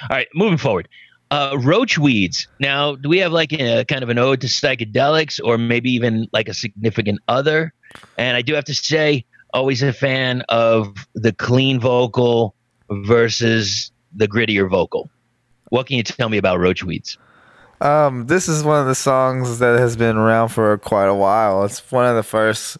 All 0.10 0.18
right, 0.18 0.28
moving 0.34 0.58
forward. 0.58 0.88
Uh, 1.32 1.58
roach 1.60 1.98
weeds. 1.98 2.48
Now, 2.60 2.96
do 2.96 3.10
we 3.10 3.18
have 3.20 3.32
like 3.32 3.54
a 3.54 3.86
kind 3.86 4.04
of 4.04 4.10
an 4.10 4.20
ode 4.20 4.42
to 4.42 4.48
psychedelics, 4.48 5.40
or 5.44 5.58
maybe 5.58 5.92
even 5.92 6.28
like 6.32 6.48
a 6.48 6.54
significant 6.54 7.20
other? 7.28 7.74
And 8.18 8.38
I 8.38 8.42
do 8.42 8.54
have 8.54 8.66
to 8.66 8.76
say, 8.76 9.26
always 9.54 9.82
a 9.82 9.94
fan 9.94 10.44
of 10.50 10.96
the 11.16 11.32
clean 11.32 11.80
vocal 11.80 12.56
versus 12.90 13.92
the 14.16 14.28
grittier 14.28 14.70
vocal. 14.70 15.10
What 15.70 15.88
can 15.88 15.98
you 15.98 16.04
tell 16.04 16.30
me 16.30 16.38
about 16.38 16.60
roach 16.60 16.84
weeds? 16.84 17.18
Um, 17.82 18.28
this 18.28 18.48
is 18.48 18.64
one 18.64 18.80
of 18.80 18.88
the 18.88 18.96
songs 18.96 19.60
that 19.60 19.80
has 19.80 19.98
been 19.98 20.18
around 20.18 20.50
for 20.50 20.78
quite 20.78 21.08
a 21.08 21.16
while. 21.16 21.64
It's 21.66 21.92
one 21.92 22.06
of 22.06 22.16
the 22.16 22.24
first, 22.24 22.78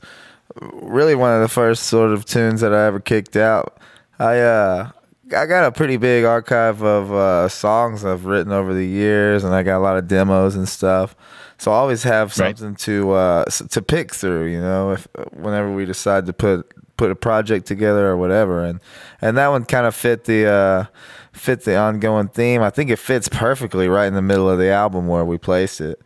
really 0.62 1.16
one 1.16 1.34
of 1.34 1.42
the 1.42 1.48
first 1.48 1.84
sort 1.84 2.12
of 2.12 2.26
tunes 2.26 2.62
that 2.62 2.74
I 2.74 2.86
ever 2.86 3.00
kicked 3.00 3.36
out. 3.36 3.80
I 4.20 4.40
uh, 4.40 4.92
I 5.28 5.46
got 5.46 5.66
a 5.66 5.72
pretty 5.72 5.98
big 5.98 6.26
archive 6.26 6.82
of 6.84 7.12
uh, 7.14 7.48
songs 7.50 8.04
I've 8.04 8.26
written 8.26 8.52
over 8.52 8.74
the 8.74 8.86
years, 8.86 9.44
and 9.44 9.54
I 9.54 9.64
got 9.64 9.78
a 9.78 9.80
lot 9.80 9.98
of 9.98 10.08
demos 10.08 10.56
and 10.56 10.68
stuff. 10.68 11.16
So 11.58 11.72
I 11.72 11.76
always 11.76 12.04
have 12.04 12.38
Right. 12.38 12.58
something 12.58 12.76
to 12.76 13.12
uh, 13.14 13.46
to 13.46 13.82
pick 13.82 14.14
through. 14.14 14.48
You 14.48 14.60
know, 14.60 14.92
if 14.92 15.08
whenever 15.32 15.72
we 15.74 15.86
decide 15.86 16.26
to 16.26 16.34
put 16.34 16.72
put 16.98 17.10
a 17.10 17.16
project 17.16 17.66
together 17.68 18.08
or 18.08 18.18
whatever, 18.18 18.64
and 18.64 18.80
and 19.22 19.38
that 19.38 19.48
one 19.48 19.66
kind 19.66 19.86
of 19.86 19.96
fit 19.96 20.26
the. 20.26 20.46
Uh, 20.48 20.86
fit 21.32 21.64
the 21.64 21.76
ongoing 21.76 22.28
theme. 22.28 22.62
I 22.62 22.70
think 22.70 22.92
it 22.92 22.98
fits 23.00 23.28
perfectly 23.28 23.88
right 23.88 24.06
in 24.06 24.14
the 24.14 24.22
middle 24.22 24.48
of 24.48 24.60
the 24.60 24.70
album 24.70 25.08
where 25.08 25.26
we 25.26 25.40
placed 25.40 25.82
it. 25.82 26.00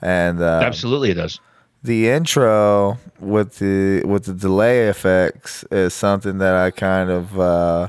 And 0.00 0.40
uh, 0.40 0.62
Absolutely, 0.64 1.10
it 1.10 1.16
does. 1.16 1.38
the 1.82 2.08
intro 2.08 2.96
with 3.18 3.58
the 3.58 4.02
with 4.06 4.24
the 4.24 4.32
delay 4.32 4.88
effects 4.88 5.64
is 5.70 5.92
something 5.92 6.38
that 6.38 6.54
I 6.54 6.70
kind 6.70 7.10
of 7.10 7.38
uh, 7.38 7.88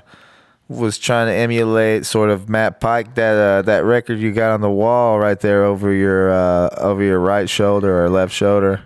was 0.71 0.97
trying 0.97 1.27
to 1.27 1.33
emulate. 1.33 2.05
Sort 2.05 2.29
of 2.29 2.49
Matt 2.49 2.79
Pike 2.79 3.15
that 3.15 3.33
uh, 3.33 3.61
that 3.63 3.83
record 3.83 4.19
you 4.19 4.31
got 4.31 4.51
on 4.51 4.61
the 4.61 4.69
wall 4.69 5.19
right 5.19 5.39
there 5.39 5.63
over 5.63 5.93
your 5.93 6.31
uh, 6.31 6.69
over 6.77 7.03
your 7.03 7.19
right 7.19 7.49
shoulder 7.49 8.03
or 8.03 8.09
left 8.09 8.33
shoulder. 8.33 8.81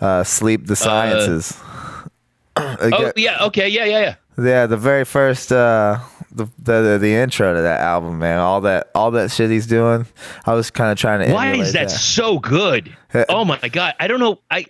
Uh, 0.00 0.24
Sleep 0.24 0.66
the 0.66 0.76
Sciences. 0.76 1.58
Oh 2.62 3.12
yeah, 3.16 3.44
okay, 3.44 3.68
yeah, 3.68 3.84
yeah, 3.86 4.00
yeah. 4.00 4.14
Yeah, 4.44 4.66
the 4.66 4.76
very 4.76 5.04
first 5.06 5.50
uh 5.50 5.98
the, 6.32 6.46
the 6.58 6.98
the 7.00 7.14
intro 7.14 7.54
to 7.54 7.62
that 7.62 7.80
album, 7.80 8.18
man. 8.18 8.38
All 8.38 8.60
that 8.62 8.90
all 8.94 9.10
that 9.12 9.30
shit 9.30 9.50
he's 9.50 9.66
doing. 9.66 10.06
I 10.46 10.54
was 10.54 10.70
kind 10.70 10.92
of 10.92 10.98
trying 10.98 11.26
to. 11.26 11.32
Why 11.32 11.54
is 11.54 11.72
that, 11.72 11.90
so 11.90 12.38
good? 12.38 12.94
oh 13.28 13.44
my 13.44 13.58
god, 13.68 13.94
I 13.98 14.06
don't 14.06 14.20
know. 14.20 14.40
I 14.50 14.66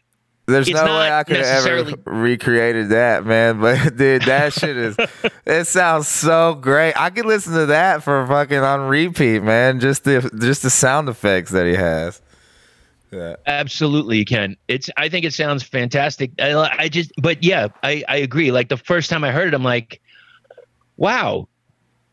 There's 0.50 0.68
It's 0.68 0.76
no 0.76 0.98
way 0.98 1.10
I 1.10 1.24
could 1.24 1.36
have 1.36 1.66
ever 1.66 1.94
recreated 2.04 2.90
that, 2.90 3.24
man. 3.24 3.60
But 3.60 3.96
dude, 3.96 4.22
that 4.22 4.52
shit 4.52 4.76
is. 4.76 4.96
it 5.46 5.66
sounds 5.66 6.08
so 6.08 6.54
great. 6.54 6.94
I 7.00 7.10
could 7.10 7.26
listen 7.26 7.54
to 7.54 7.66
that 7.66 8.02
for 8.02 8.26
fucking 8.26 8.58
on 8.58 8.88
repeat, 8.88 9.42
man. 9.42 9.80
Just 9.80 10.04
the 10.04 10.30
just 10.38 10.62
the 10.62 10.70
sound 10.70 11.08
effects 11.08 11.50
that 11.52 11.66
he 11.66 11.74
has. 11.74 12.20
Yeah. 13.10 13.34
absolutely 13.46 14.18
you 14.18 14.24
can. 14.24 14.56
It's. 14.68 14.88
I 14.96 15.08
think 15.08 15.24
it 15.24 15.34
sounds 15.34 15.64
fantastic. 15.64 16.30
I, 16.40 16.54
I 16.78 16.88
just, 16.88 17.10
but 17.20 17.42
yeah, 17.42 17.68
I 17.82 18.04
I 18.08 18.16
agree. 18.18 18.52
Like 18.52 18.68
the 18.68 18.76
first 18.76 19.10
time 19.10 19.24
I 19.24 19.32
heard 19.32 19.48
it, 19.48 19.54
I'm 19.54 19.64
like, 19.64 20.00
wow, 20.96 21.48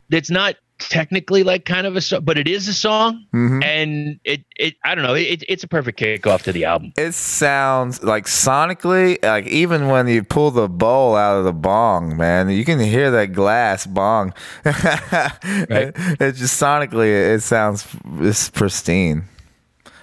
it's 0.09 0.31
not 0.31 0.55
technically 0.79 1.43
like 1.43 1.65
kind 1.65 1.87
of 1.87 1.95
a 1.95 2.01
song, 2.01 2.21
but 2.23 2.37
it 2.37 2.47
is 2.47 2.67
a 2.67 2.73
song, 2.73 3.25
Mhm. 3.33 3.63
and 3.63 4.19
it 4.23 4.43
it 4.57 4.75
I 4.83 4.95
don't 4.95 5.03
know. 5.03 5.13
It, 5.15 5.43
it's 5.47 5.63
a 5.63 5.67
perfect 5.67 5.99
kickoff 5.99 6.43
to 6.43 6.51
the 6.51 6.65
album. 6.65 6.93
It 6.97 7.13
sounds 7.13 8.03
like 8.03 8.25
sonically, 8.25 9.17
like 9.23 9.47
even 9.47 9.87
when 9.87 10.07
you 10.07 10.23
pull 10.23 10.51
the 10.51 10.67
bowl 10.69 11.15
out 11.15 11.37
of 11.37 11.45
the 11.45 11.53
bong, 11.53 12.17
man, 12.17 12.49
you 12.49 12.63
can 12.65 12.79
hear 12.79 13.09
that 13.11 13.33
glass 13.33 13.85
bong. 13.85 14.33
it, 14.65 15.93
it 16.19 16.35
just 16.35 16.61
sonically, 16.61 17.35
it 17.35 17.41
sounds 17.41 17.87
it's 18.19 18.49
pristine. 18.49 19.23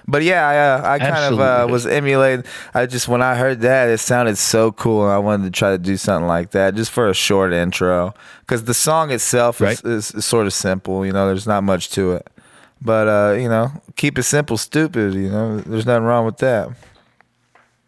But 0.06 0.22
yeah, 0.22 0.46
I, 0.46 0.56
uh, 0.58 0.92
I 0.94 0.98
kind 0.98 1.34
of 1.34 1.40
uh, 1.40 1.66
was 1.72 1.86
emulating. 1.86 2.44
I 2.74 2.84
just 2.86 3.08
when 3.08 3.22
I 3.22 3.36
heard 3.36 3.60
that, 3.62 3.88
it 3.88 3.98
sounded 3.98 4.36
so 4.36 4.70
cool, 4.72 5.04
and 5.04 5.12
I 5.12 5.18
wanted 5.18 5.44
to 5.44 5.50
try 5.58 5.70
to 5.70 5.78
do 5.78 5.96
something 5.96 6.26
like 6.28 6.50
that, 6.50 6.74
just 6.74 6.90
for 6.90 7.08
a 7.08 7.14
short 7.14 7.52
intro, 7.54 8.12
because 8.40 8.64
the 8.64 8.74
song 8.74 9.10
itself 9.10 9.56
is, 9.56 9.60
Right. 9.62 9.84
is, 9.84 10.10
is 10.12 10.24
sort 10.26 10.46
of 10.46 10.52
simple. 10.52 11.06
You 11.06 11.12
know, 11.12 11.26
there's 11.26 11.46
not 11.46 11.64
much 11.64 11.88
to 11.92 12.12
it. 12.12 12.26
But 12.82 13.08
uh, 13.08 13.36
you 13.38 13.48
know, 13.48 13.70
keep 13.96 14.18
it 14.18 14.24
simple, 14.24 14.58
stupid. 14.58 15.14
You 15.14 15.30
know, 15.30 15.60
there's 15.60 15.86
nothing 15.86 16.04
wrong 16.04 16.26
with 16.26 16.36
that. 16.38 16.68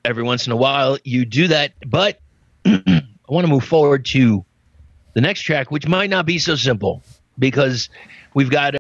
every 0.07 0.23
once 0.23 0.47
in 0.47 0.53
a 0.53 0.57
while 0.57 0.97
you 1.05 1.25
do 1.27 1.49
that 1.49 1.73
but 1.87 2.21
i 2.65 3.03
want 3.29 3.45
to 3.45 3.53
move 3.53 3.65
forward 3.65 4.05
to 4.07 4.45
the 5.15 5.21
next 5.21 5.41
track 5.43 5.71
which 5.73 5.89
might 5.89 6.09
not 6.09 6.25
be 6.25 6.39
so 6.39 6.55
simple 6.55 7.03
because 7.41 7.89
we've 8.35 8.49
got 8.51 8.77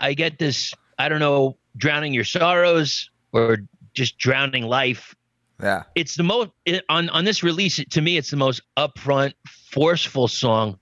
I 0.00 0.14
get 0.14 0.38
this. 0.38 0.74
I 0.98 1.08
don't 1.08 1.20
know, 1.20 1.56
drowning 1.76 2.14
your 2.14 2.24
sorrows 2.24 3.10
or 3.32 3.58
just 3.92 4.18
drowning 4.18 4.64
life. 4.64 5.14
Yeah. 5.62 5.84
It's 5.94 6.16
the 6.16 6.22
most 6.22 6.50
it, 6.64 6.84
on 6.88 7.08
on 7.10 7.24
this 7.24 7.42
release. 7.42 7.82
To 7.84 8.00
me, 8.00 8.16
it's 8.16 8.30
the 8.30 8.36
most 8.36 8.62
upfront, 8.76 9.34
forceful 9.70 10.28
song. 10.28 10.78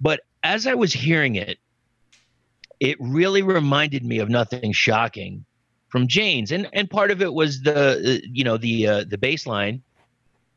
But 0.00 0.20
as 0.42 0.66
I 0.66 0.74
was 0.74 0.92
hearing 0.92 1.36
it, 1.36 1.58
it 2.80 2.96
really 3.00 3.42
reminded 3.42 4.04
me 4.04 4.18
of 4.18 4.28
nothing 4.28 4.72
shocking 4.72 5.44
from 5.88 6.08
Jane's, 6.08 6.52
and 6.52 6.68
and 6.72 6.90
part 6.90 7.10
of 7.10 7.22
it 7.22 7.32
was 7.32 7.62
the 7.62 8.20
uh, 8.22 8.26
you 8.30 8.44
know 8.44 8.56
the 8.56 8.86
uh, 8.86 9.04
the 9.08 9.18
bass 9.18 9.46
line, 9.46 9.82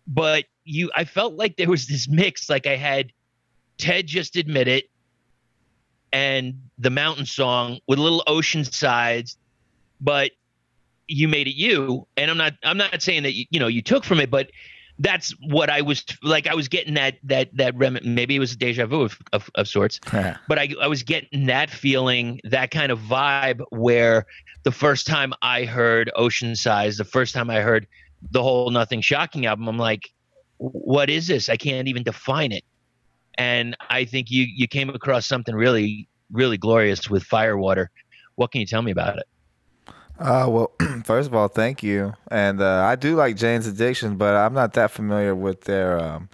but 0.07 0.45
you 0.63 0.91
I 0.95 1.05
felt 1.05 1.35
like 1.35 1.57
there 1.57 1.69
was 1.69 1.87
this 1.87 2.07
mix, 2.09 2.49
like 2.49 2.67
I 2.67 2.75
had 2.75 3.11
Ted 3.77 4.07
just 4.07 4.35
admit 4.35 4.67
it, 4.67 4.85
and 6.11 6.61
the 6.77 6.89
mountain 6.89 7.25
song 7.25 7.79
with 7.87 7.99
little 7.99 8.23
Ocean 8.27 8.63
Size, 8.63 9.37
but 10.01 10.31
you 11.07 11.27
made 11.27 11.47
it 11.47 11.55
you, 11.55 12.07
and 12.17 12.31
I'm 12.31 12.37
not 12.37 12.53
I'm 12.63 12.77
not 12.77 13.01
saying 13.01 13.23
that 13.23 13.33
you, 13.33 13.45
you 13.49 13.59
know 13.59 13.67
you 13.67 13.81
took 13.81 14.03
from 14.03 14.19
it, 14.19 14.31
but 14.31 14.49
that's 14.99 15.31
what 15.41 15.69
I 15.69 15.81
was 15.81 16.03
like. 16.23 16.47
I 16.47 16.55
was 16.55 16.67
getting 16.67 16.93
that 16.95 17.17
that 17.23 17.55
that 17.57 17.75
rem- 17.75 17.99
maybe 18.03 18.35
it 18.35 18.39
was 18.39 18.53
a 18.53 18.57
deja 18.57 18.85
vu 18.85 19.01
of, 19.01 19.19
of, 19.33 19.49
of 19.55 19.67
sorts, 19.67 19.99
but 20.47 20.57
I 20.57 20.69
I 20.81 20.87
was 20.87 21.03
getting 21.03 21.47
that 21.47 21.69
feeling, 21.69 22.39
that 22.43 22.71
kind 22.71 22.91
of 22.91 22.99
vibe 22.99 23.61
where 23.69 24.25
the 24.63 24.71
first 24.71 25.05
time 25.05 25.33
I 25.41 25.65
heard 25.65 26.11
Ocean 26.15 26.55
Size, 26.55 26.97
the 26.97 27.05
first 27.05 27.33
time 27.33 27.49
I 27.49 27.61
heard 27.61 27.87
the 28.31 28.41
whole 28.41 28.71
Nothing 28.71 29.01
Shocking 29.01 29.45
album, 29.45 29.67
I'm 29.67 29.77
like, 29.77 30.09
what 30.57 31.09
is 31.09 31.27
this? 31.27 31.49
I 31.49 31.57
can't 31.57 31.87
even 31.87 32.03
define 32.03 32.51
it. 32.51 32.63
And 33.37 33.75
I 33.89 34.05
think 34.05 34.31
you 34.31 34.43
you 34.43 34.67
came 34.67 34.89
across 34.89 35.25
something 35.25 35.55
really 35.55 36.07
really 36.31 36.57
glorious 36.57 37.09
with 37.09 37.23
Firewater. 37.23 37.89
What 38.35 38.51
can 38.51 38.61
you 38.61 38.67
tell 38.67 38.81
me 38.81 38.91
about 38.91 39.17
it? 39.17 39.25
Uh, 40.17 40.45
well, 40.47 40.71
first 41.03 41.27
of 41.27 41.35
all, 41.35 41.47
thank 41.47 41.83
you. 41.83 42.13
And 42.29 42.61
uh, 42.61 42.85
I 42.85 42.95
do 42.95 43.15
like 43.15 43.35
Jane's 43.35 43.67
Addiction, 43.67 44.15
but 44.17 44.35
I'm 44.35 44.53
not 44.53 44.73
that 44.73 44.91
familiar 44.91 45.35
with 45.35 45.61
their 45.61 45.99
um, 45.99 46.29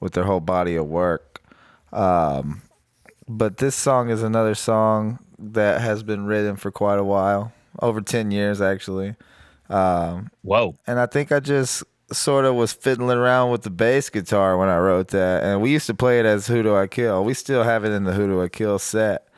with 0.00 0.12
their 0.12 0.24
whole 0.24 0.40
body 0.40 0.76
of 0.76 0.86
work. 0.86 1.42
Um, 1.92 2.62
but 3.28 3.58
this 3.58 3.74
song 3.74 4.10
is 4.10 4.22
another 4.22 4.54
song 4.54 5.18
that 5.38 5.80
has 5.80 6.02
been 6.02 6.26
written 6.26 6.56
for 6.56 6.70
quite 6.70 6.98
a 6.98 7.04
while, 7.04 7.52
over 7.80 8.00
ten 8.00 8.30
years 8.30 8.60
actually. 8.60 9.16
Um, 9.68 10.30
Whoa! 10.42 10.76
and 10.86 11.00
I 11.00 11.06
think 11.06 11.32
I 11.32 11.40
just 11.40 11.82
sort 12.12 12.44
of 12.44 12.54
was 12.54 12.72
fiddling 12.72 13.18
around 13.18 13.50
with 13.50 13.62
the 13.62 13.70
bass 13.70 14.10
guitar 14.10 14.56
when 14.56 14.68
I 14.68 14.78
wrote 14.78 15.08
that. 15.08 15.42
And 15.42 15.60
we 15.60 15.70
used 15.70 15.86
to 15.86 15.94
play 15.94 16.20
it 16.20 16.26
as 16.26 16.46
Who 16.46 16.62
Do 16.62 16.76
I 16.76 16.86
Kill. 16.86 17.24
We 17.24 17.34
still 17.34 17.62
have 17.62 17.84
it 17.84 17.90
in 17.90 18.04
the 18.04 18.12
Who 18.12 18.26
Do 18.26 18.42
I 18.42 18.48
Kill 18.48 18.78
set. 18.78 19.28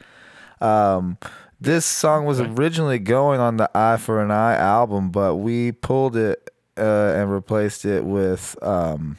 Um, 0.61 1.19
this 1.61 1.87
song 1.87 2.25
was 2.27 2.41
originally 2.41 2.99
going 2.99 3.41
on 3.41 3.57
the 3.57 3.71
Eye 3.77 3.97
for 3.97 4.23
an 4.23 4.31
Eye 4.31 4.57
album, 4.57 5.11
but 5.11 5.37
we 5.37 5.73
pulled 5.73 6.17
it 6.17 6.51
uh, 6.77 7.15
and 7.17 7.33
replaced 7.33 7.85
it 7.85 8.05
with 8.05 8.63
um, 8.63 9.17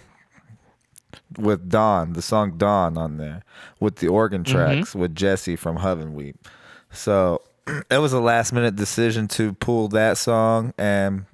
with 1.37 1.69
Dawn, 1.69 2.13
the 2.13 2.21
song 2.21 2.57
Dawn 2.57 2.97
on 2.97 3.17
there, 3.17 3.43
with 3.79 3.97
the 3.97 4.07
organ 4.07 4.43
tracks 4.43 4.93
with 4.95 5.15
Jesse 5.15 5.55
from 5.55 5.77
Hove 5.77 5.99
and 5.99 6.13
Weep. 6.13 6.47
So 6.91 7.41
it 7.91 7.97
was 7.97 8.13
a 8.13 8.19
last 8.19 8.53
minute 8.53 8.75
decision 8.75 9.27
to 9.29 9.53
pull 9.53 9.87
that 9.89 10.17
song 10.17 10.73
and 10.77 11.25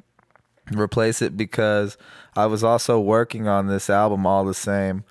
replace 0.71 1.21
it 1.21 1.35
because 1.37 1.97
I 2.35 2.45
was 2.45 2.63
also 2.63 2.99
working 2.99 3.47
on 3.47 3.67
this 3.67 3.89
album 3.89 4.25
all 4.25 4.45
the 4.45 4.53
same 4.53 5.03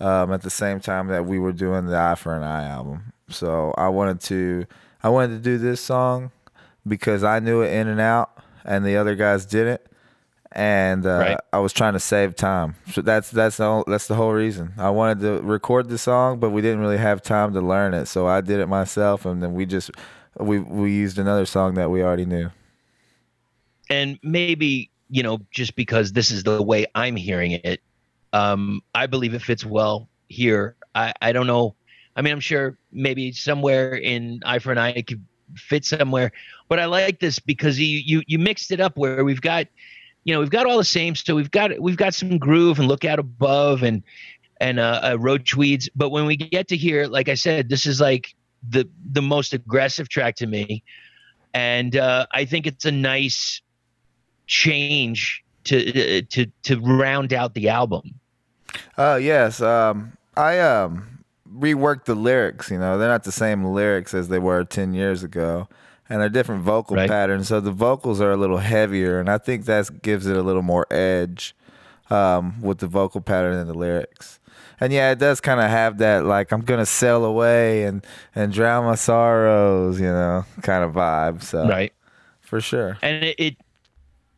um, 0.00 0.32
at 0.32 0.42
the 0.42 0.50
same 0.50 0.80
time 0.80 1.08
that 1.08 1.26
we 1.26 1.38
were 1.38 1.52
doing 1.52 1.86
the 1.86 1.96
Eye 1.96 2.14
for 2.14 2.34
an 2.36 2.42
Eye 2.42 2.64
album. 2.68 3.12
So 3.28 3.74
I 3.76 3.88
wanted 3.88 4.20
to 4.22 4.66
I 5.02 5.08
wanted 5.08 5.34
to 5.36 5.38
do 5.40 5.58
this 5.58 5.80
song 5.80 6.30
because 6.86 7.22
I 7.24 7.38
knew 7.40 7.62
it 7.62 7.72
in 7.72 7.88
and 7.88 8.00
out, 8.00 8.30
and 8.64 8.84
the 8.84 8.96
other 8.96 9.14
guys 9.14 9.44
didn't, 9.46 9.80
and 10.52 11.06
uh, 11.06 11.28
Right. 11.28 11.40
I 11.52 11.58
was 11.58 11.72
trying 11.72 11.92
to 11.94 12.00
save 12.00 12.34
time. 12.34 12.74
So 12.92 13.02
that's 13.02 13.30
that's 13.30 13.56
the 13.58 13.64
whole, 13.64 13.84
that's 13.86 14.06
the 14.08 14.14
whole 14.14 14.32
reason. 14.32 14.72
I 14.78 14.90
wanted 14.90 15.20
to 15.20 15.42
record 15.42 15.88
the 15.88 15.98
song, 15.98 16.38
but 16.40 16.50
we 16.50 16.60
didn't 16.62 16.80
really 16.80 16.98
have 16.98 17.22
time 17.22 17.52
to 17.54 17.60
learn 17.60 17.94
it, 17.94 18.06
so 18.06 18.26
I 18.26 18.40
did 18.40 18.60
it 18.60 18.66
myself, 18.66 19.24
and 19.26 19.42
then 19.42 19.54
we 19.54 19.66
just 19.66 19.90
we 20.38 20.58
we 20.60 20.92
used 20.92 21.18
another 21.18 21.46
song 21.46 21.74
that 21.74 21.90
we 21.90 22.02
already 22.02 22.26
knew. 22.26 22.50
and 23.88 24.18
maybe 24.22 24.89
you 25.10 25.22
know 25.22 25.38
just 25.50 25.74
because 25.76 26.12
this 26.12 26.30
is 26.30 26.42
the 26.44 26.62
way 26.62 26.86
i'm 26.94 27.16
hearing 27.16 27.52
it. 27.52 27.80
Um 28.32 28.82
i 28.94 29.06
believe 29.06 29.34
it 29.34 29.42
fits 29.42 29.64
well 29.64 30.08
here. 30.28 30.76
I 30.94 31.12
i 31.20 31.32
don't 31.32 31.46
know. 31.46 31.74
I 32.16 32.22
mean 32.22 32.32
i'm 32.32 32.40
sure 32.40 32.78
maybe 32.92 33.32
somewhere 33.32 33.94
in 33.94 34.40
eye 34.44 34.58
for 34.58 34.72
an 34.72 34.78
eye 34.78 34.90
it 34.90 35.06
could 35.06 35.24
fit 35.56 35.84
somewhere. 35.84 36.32
But 36.68 36.78
i 36.78 36.86
like 36.86 37.20
this 37.20 37.38
because 37.38 37.78
you 37.78 38.00
you 38.04 38.22
you 38.26 38.38
mixed 38.38 38.70
it 38.70 38.80
up 38.80 38.96
where 38.96 39.24
we've 39.24 39.40
got 39.40 39.66
you 40.24 40.34
know 40.34 40.40
we've 40.40 40.50
got 40.50 40.66
all 40.66 40.78
the 40.78 40.84
same. 40.84 41.14
So 41.14 41.34
we've 41.34 41.50
got 41.50 41.78
we've 41.80 41.96
got 41.96 42.14
some 42.14 42.38
groove 42.38 42.78
and 42.78 42.88
look 42.88 43.04
out 43.04 43.18
above 43.18 43.82
and 43.82 44.02
and 44.60 44.78
uh, 44.78 45.00
uh 45.02 45.16
road 45.18 45.46
tweeds. 45.46 45.88
But 45.94 46.10
when 46.10 46.26
we 46.26 46.36
get 46.36 46.68
to 46.68 46.76
here 46.76 47.06
like 47.06 47.28
i 47.28 47.34
said 47.34 47.68
this 47.68 47.86
is 47.86 48.00
like 48.00 48.34
the 48.68 48.88
the 49.12 49.22
most 49.22 49.54
aggressive 49.54 50.08
track 50.08 50.36
to 50.36 50.46
me. 50.46 50.82
And 51.52 51.96
uh, 51.96 52.26
I 52.32 52.44
think 52.44 52.66
it's 52.66 52.84
a 52.84 52.92
nice 52.92 53.60
change 54.50 55.44
to 55.64 55.76
uh, 56.18 56.22
to 56.30 56.46
to 56.64 56.80
round 56.80 57.32
out 57.32 57.54
the 57.54 57.68
album. 57.68 58.18
Oh 58.98 59.16
yes, 59.16 59.60
um, 59.62 60.12
I 60.36 60.58
um, 60.58 61.24
reworked 61.48 62.04
the 62.04 62.14
lyrics. 62.16 62.70
You 62.70 62.78
know, 62.78 62.98
they're 62.98 63.08
not 63.08 63.22
the 63.24 63.32
same 63.32 63.64
lyrics 63.64 64.12
as 64.12 64.28
they 64.28 64.40
were 64.40 64.64
ten 64.64 64.92
years 64.92 65.22
ago, 65.22 65.68
and 66.08 66.20
they're 66.20 66.28
different 66.28 66.62
vocal 66.64 66.96
Right. 66.96 67.08
patterns. 67.08 67.46
So 67.48 67.60
the 67.60 67.70
vocals 67.70 68.20
are 68.20 68.32
a 68.32 68.36
little 68.36 68.58
heavier, 68.58 69.20
and 69.20 69.28
I 69.30 69.38
think 69.38 69.66
that 69.66 70.02
gives 70.02 70.26
it 70.26 70.36
a 70.36 70.42
little 70.42 70.62
more 70.62 70.86
edge 70.90 71.54
um, 72.10 72.60
with 72.60 72.78
the 72.78 72.88
vocal 72.88 73.20
pattern 73.20 73.54
and 73.56 73.70
the 73.70 73.78
lyrics. 73.78 74.40
And 74.80 74.92
yeah, 74.92 75.12
it 75.12 75.18
does 75.20 75.40
kind 75.40 75.60
of 75.60 75.70
have 75.70 75.98
that 75.98 76.24
like 76.24 76.52
I'm 76.52 76.62
gonna 76.62 76.86
sail 76.86 77.24
away 77.24 77.84
and 77.84 78.04
and 78.34 78.52
drown 78.52 78.84
my 78.84 78.96
sorrows, 78.96 80.00
you 80.00 80.06
know, 80.06 80.44
kind 80.62 80.82
of 80.82 80.92
vibe. 80.92 81.42
So 81.44 81.68
Right. 81.68 81.92
for 82.40 82.60
sure. 82.60 82.98
And 83.02 83.22
it, 83.22 83.36
it 83.38 83.56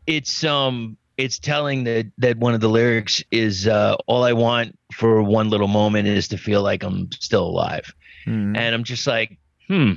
it's 0.07 0.45
um 0.45 0.97
it's 1.17 1.39
telling 1.39 1.85
that 1.85 2.07
that 2.19 2.39
one 2.39 2.55
of 2.55 2.61
the 2.61 2.69
lyrics 2.69 3.23
is 3.31 3.67
uh 3.67 3.97
all 4.07 4.25
I 4.25 4.33
want 4.33 4.79
for 4.93 5.23
one 5.23 5.51
little 5.51 5.69
moment 5.69 6.09
is 6.09 6.29
to 6.29 6.39
feel 6.39 6.63
like 6.63 6.83
I'm 6.83 7.11
still 7.13 7.47
alive. 7.47 7.93
Mhm. 8.27 8.57
And 8.57 8.75
I'm 8.75 8.85
just 8.85 9.07
like, 9.07 9.39
hmm, 9.69 9.93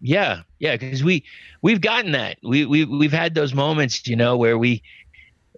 yeah, 0.00 0.42
yeah, 0.58 0.76
because 0.76 1.02
we 1.04 1.24
we've 1.62 1.80
gotten 1.80 2.12
that. 2.12 2.38
We 2.42 2.66
we 2.66 2.84
we've 2.84 3.12
had 3.12 3.34
those 3.34 3.54
moments, 3.54 4.06
you 4.06 4.16
know, 4.16 4.36
where 4.36 4.58
we, 4.58 4.82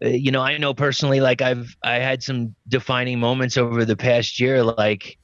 uh, 0.04 0.08
you 0.08 0.30
know, 0.30 0.42
I 0.42 0.56
know 0.58 0.74
personally, 0.74 1.20
like 1.20 1.42
I've 1.42 1.76
I 1.82 1.94
had 1.94 2.22
some 2.22 2.54
defining 2.68 3.18
moments 3.20 3.56
over 3.56 3.84
the 3.84 3.96
past 3.96 4.38
year, 4.40 4.62
like, 4.62 5.18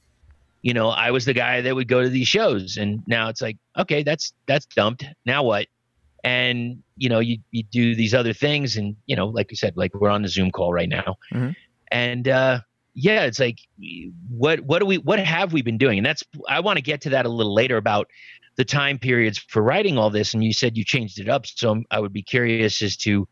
you 0.61 0.73
know, 0.73 0.89
I 0.89 1.11
was 1.11 1.25
the 1.25 1.33
guy 1.33 1.61
that 1.61 1.75
would 1.75 1.87
go 1.87 2.01
to 2.01 2.09
these 2.09 2.27
shows, 2.27 2.77
and 2.77 3.03
now 3.07 3.29
it's 3.29 3.41
like, 3.41 3.57
okay, 3.77 4.03
that's 4.03 4.33
that's 4.47 4.65
dumped. 4.65 5.05
Now 5.25 5.43
what? 5.43 5.67
And 6.23 6.83
you 7.01 7.09
know, 7.09 7.19
you 7.19 7.39
you 7.49 7.63
do 7.63 7.95
these 7.95 8.13
other 8.13 8.31
things, 8.33 8.77
and 8.77 8.95
you 9.07 9.15
know, 9.15 9.27
like 9.27 9.49
you 9.49 9.57
said, 9.57 9.75
like 9.75 9.91
we're 9.95 10.09
on 10.09 10.21
the 10.21 10.27
Zoom 10.27 10.51
call 10.51 10.71
right 10.71 10.87
now, 10.89 11.15
Mhm. 11.33 11.55
and 11.91 12.27
uh, 12.27 12.59
yeah, 12.93 13.23
it's 13.23 13.39
like, 13.39 13.57
what 14.29 14.59
what 14.61 14.79
do 14.79 14.85
we 14.85 14.97
what 14.99 15.17
have 15.19 15.51
we 15.51 15.63
been 15.63 15.79
doing? 15.79 15.97
And 15.97 16.05
that's 16.05 16.23
I 16.47 16.59
want 16.59 16.77
to 16.77 16.83
get 16.83 17.01
to 17.01 17.09
that 17.09 17.25
a 17.25 17.29
little 17.29 17.55
later 17.55 17.77
about 17.77 18.07
the 18.57 18.65
time 18.65 18.99
periods 18.99 19.39
for 19.39 19.63
writing 19.63 19.97
all 19.97 20.11
this. 20.11 20.33
And 20.35 20.43
you 20.43 20.53
said 20.53 20.77
you 20.77 20.83
changed 20.85 21.19
it 21.19 21.27
up, 21.27 21.47
so 21.47 21.81
I 21.89 21.99
would 21.99 22.13
be 22.13 22.21
curious 22.21 22.81
as 22.83 22.95
to 22.97 23.27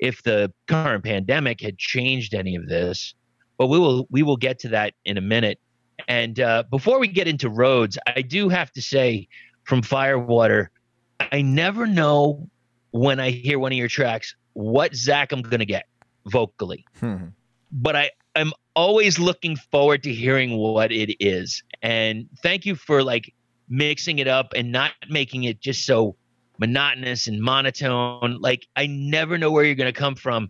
if 0.00 0.22
the 0.24 0.52
current 0.66 1.04
pandemic 1.04 1.60
had 1.60 1.78
changed 1.78 2.34
any 2.34 2.56
of 2.56 2.66
this. 2.68 3.14
But 3.58 3.68
we 3.68 3.78
will 3.78 4.08
we 4.10 4.24
will 4.24 4.38
get 4.38 4.58
to 4.60 4.68
that 4.70 4.92
in 5.04 5.18
a 5.18 5.20
minute. 5.20 5.60
And 6.08 6.40
uh, 6.40 6.64
before 6.68 6.98
we 6.98 7.06
get 7.06 7.28
into 7.28 7.48
roads, 7.48 7.96
I 8.16 8.22
do 8.22 8.48
have 8.48 8.72
to 8.72 8.82
say 8.82 9.28
from 9.62 9.82
Firewater, 9.82 10.72
I 11.20 11.42
never 11.42 11.86
know 11.86 12.50
when 12.94 13.18
I 13.18 13.30
hear 13.30 13.58
one 13.58 13.72
of 13.72 13.78
your 13.78 13.88
tracks 13.88 14.34
what 14.52 14.94
Zach 14.94 15.32
I'm 15.32 15.42
gonna 15.42 15.64
get 15.64 15.86
vocally 16.26 16.86
Hmm. 17.00 17.26
but 17.70 17.96
I 17.96 18.10
I'm 18.36 18.52
always 18.74 19.18
looking 19.18 19.56
forward 19.56 20.02
to 20.02 20.12
hearing 20.12 20.56
what 20.56 20.90
it 20.90 21.16
is. 21.20 21.62
And 21.82 22.28
thank 22.42 22.66
you 22.66 22.74
for 22.74 23.02
like 23.02 23.32
mixing 23.68 24.18
it 24.18 24.28
up 24.28 24.52
and 24.56 24.72
not 24.72 24.92
making 25.08 25.44
it 25.44 25.60
just 25.60 25.86
so 25.86 26.16
monotonous 26.58 27.26
and 27.26 27.40
monotone. 27.40 28.38
Like 28.40 28.66
I 28.76 28.86
never 28.86 29.38
know 29.38 29.50
where 29.50 29.64
you're 29.64 29.74
going 29.74 29.92
to 29.92 29.98
come 29.98 30.14
from 30.16 30.48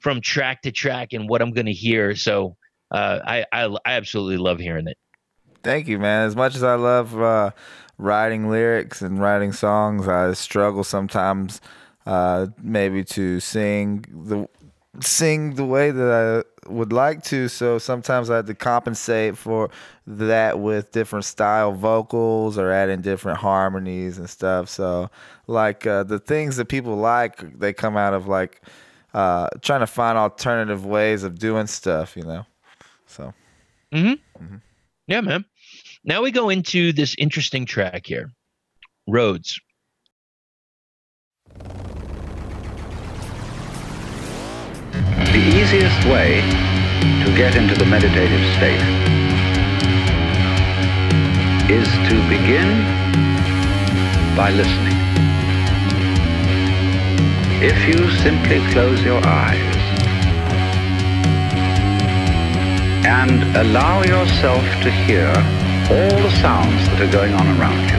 from 0.00 0.20
track 0.20 0.62
to 0.62 0.72
track 0.72 1.12
and 1.12 1.28
what 1.28 1.42
I'm 1.42 1.52
going 1.52 1.66
to 1.66 1.72
hear. 1.72 2.14
So 2.16 2.56
uh, 2.90 3.18
I, 3.24 3.44
I 3.52 3.64
I 3.84 3.92
absolutely 3.92 4.38
love 4.38 4.58
hearing 4.58 4.88
it. 4.88 4.96
Thank 5.62 5.88
you, 5.88 5.98
man. 5.98 6.26
As 6.26 6.36
much 6.36 6.54
as 6.54 6.62
I 6.62 6.76
love 6.76 7.20
uh, 7.20 7.50
writing 7.98 8.48
lyrics 8.48 9.02
and 9.02 9.20
writing 9.20 9.52
songs, 9.52 10.08
I 10.08 10.32
struggle 10.32 10.84
sometimes, 10.84 11.60
uh, 12.06 12.46
maybe 12.62 13.04
to 13.04 13.40
sing 13.40 14.04
the 14.10 14.48
sing 15.00 15.54
the 15.54 15.64
way 15.64 15.90
that 15.90 16.44
I 16.66 16.70
would 16.72 16.92
like 16.92 17.22
to, 17.24 17.48
so 17.48 17.78
sometimes 17.78 18.30
I 18.30 18.36
had 18.36 18.46
to 18.46 18.54
compensate 18.54 19.36
for 19.36 19.70
that 20.06 20.58
with 20.58 20.92
different 20.92 21.24
style 21.24 21.72
vocals 21.72 22.58
or 22.58 22.72
adding 22.72 23.00
different 23.00 23.38
harmonies 23.38 24.18
and 24.18 24.28
stuff. 24.28 24.68
So, 24.68 25.10
like 25.46 25.86
uh, 25.86 26.02
the 26.04 26.18
things 26.18 26.56
that 26.56 26.66
people 26.66 26.96
like, 26.96 27.58
they 27.58 27.72
come 27.72 27.96
out 27.96 28.14
of 28.14 28.26
like 28.26 28.62
uh, 29.14 29.48
trying 29.60 29.80
to 29.80 29.86
find 29.86 30.18
alternative 30.18 30.84
ways 30.84 31.22
of 31.22 31.38
doing 31.38 31.66
stuff, 31.66 32.16
you 32.16 32.24
know. 32.24 32.44
So, 33.06 33.32
Mm-hmm. 33.92 34.56
Yeah, 35.06 35.20
man. 35.22 35.44
Now 36.08 36.22
we 36.22 36.30
go 36.30 36.48
into 36.48 36.94
this 36.94 37.14
interesting 37.18 37.66
track 37.66 38.06
here. 38.06 38.30
Roads. 39.06 39.60
The 45.34 45.42
easiest 45.52 46.06
way 46.06 46.40
to 47.24 47.34
get 47.36 47.56
into 47.56 47.74
the 47.74 47.84
meditative 47.84 48.40
state 48.56 48.80
is 51.70 51.86
to 52.08 52.14
begin 52.30 52.68
by 54.34 54.50
listening. 54.52 54.96
If 57.62 57.86
you 57.86 58.10
simply 58.12 58.60
close 58.72 59.02
your 59.02 59.20
eyes 59.26 59.76
and 63.04 63.44
allow 63.58 64.02
yourself 64.04 64.64
to 64.84 64.90
hear 64.90 65.34
all 65.90 66.22
the 66.22 66.30
sounds 66.42 66.86
that 66.88 67.00
are 67.00 67.10
going 67.10 67.32
on 67.32 67.46
around 67.56 67.80
you, 67.88 67.96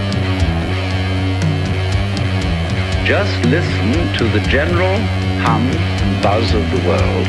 just 3.03 3.43
listen 3.45 3.91
to 4.13 4.25
the 4.29 4.39
general 4.47 4.97
hum 5.41 5.65
and 5.65 6.21
buzz 6.21 6.53
of 6.53 6.61
the 6.69 6.87
world 6.87 7.27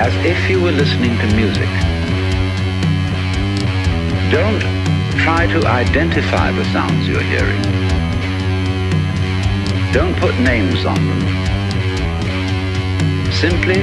as 0.00 0.14
if 0.24 0.48
you 0.48 0.62
were 0.62 0.72
listening 0.72 1.18
to 1.18 1.26
music. 1.36 1.68
Don't 4.32 4.62
try 5.20 5.46
to 5.46 5.66
identify 5.66 6.50
the 6.50 6.64
sounds 6.72 7.06
you're 7.06 7.20
hearing. 7.20 7.62
Don't 9.92 10.16
put 10.16 10.34
names 10.40 10.86
on 10.86 10.96
them. 10.96 11.22
Simply 13.30 13.82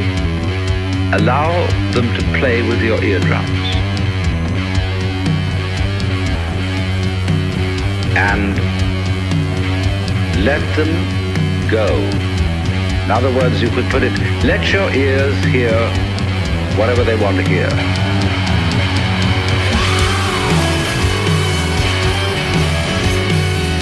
allow 1.14 1.52
them 1.94 2.12
to 2.18 2.40
play 2.40 2.68
with 2.68 2.82
your 2.82 3.04
eardrums. 3.04 3.69
And 8.16 8.56
let 10.44 10.62
them 10.76 10.92
go. 11.70 11.88
In 13.04 13.12
other 13.12 13.34
words, 13.34 13.62
you 13.62 13.70
could 13.70 13.90
put 13.90 14.04
it, 14.04 14.18
let 14.44 14.72
your 14.72 14.90
ears 14.94 15.36
hear 15.46 15.76
whatever 16.78 17.04
they 17.04 17.16
want 17.16 17.38
to 17.38 17.44
hear. 17.44 17.70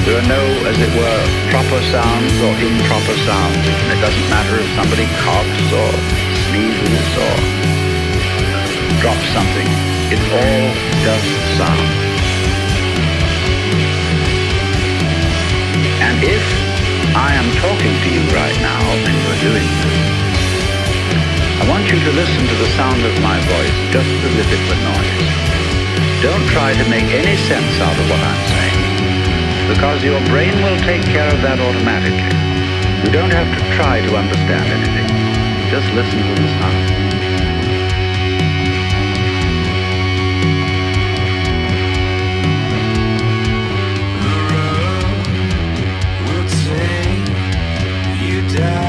There 0.08 0.18
are 0.18 0.28
no, 0.28 0.42
as 0.64 0.80
it 0.80 0.88
were, 0.96 1.24
proper 1.52 1.82
sounds 1.92 2.34
or 2.40 2.56
improper 2.64 3.18
sounds. 3.28 3.60
It 3.92 4.00
doesn't 4.00 4.30
matter 4.32 4.56
if 4.56 4.70
somebody 4.80 5.06
coughs 5.20 5.68
or 5.76 5.92
sneezes 6.48 7.12
or 7.20 7.34
drops 9.02 9.28
something. 9.36 9.68
It's 10.10 10.28
all 10.32 10.64
just 11.04 11.58
sound. 11.58 12.17
If 16.18 16.42
I 17.14 17.30
am 17.38 17.46
talking 17.62 17.94
to 17.94 18.10
you 18.10 18.26
right 18.34 18.58
now 18.58 18.82
and 19.06 19.14
you're 19.22 19.42
doing 19.54 19.70
this, 19.70 20.02
I 21.62 21.70
want 21.70 21.86
you 21.94 22.00
to 22.02 22.12
listen 22.18 22.42
to 22.42 22.56
the 22.58 22.70
sound 22.74 23.06
of 23.06 23.14
my 23.22 23.38
voice 23.46 23.78
just 23.94 24.10
as 24.10 24.34
if 24.34 24.50
it 24.50 24.62
were 24.66 24.82
noise. 24.82 25.30
Don't 26.26 26.42
try 26.50 26.74
to 26.74 26.90
make 26.90 27.06
any 27.14 27.38
sense 27.46 27.70
out 27.78 27.94
of 27.94 28.06
what 28.10 28.18
I'm 28.18 28.44
saying, 28.50 29.70
because 29.70 30.02
your 30.02 30.18
brain 30.26 30.58
will 30.66 30.82
take 30.90 31.06
care 31.06 31.30
of 31.30 31.40
that 31.46 31.62
automatically. 31.62 32.34
You 33.06 33.14
don't 33.14 33.30
have 33.30 33.54
to 33.54 33.62
try 33.78 34.02
to 34.02 34.18
understand 34.18 34.66
anything. 34.74 35.06
Just 35.70 35.86
listen 35.94 36.18
to 36.18 36.34
the 36.42 36.50
sound. 36.58 37.07
Down. 48.58 48.87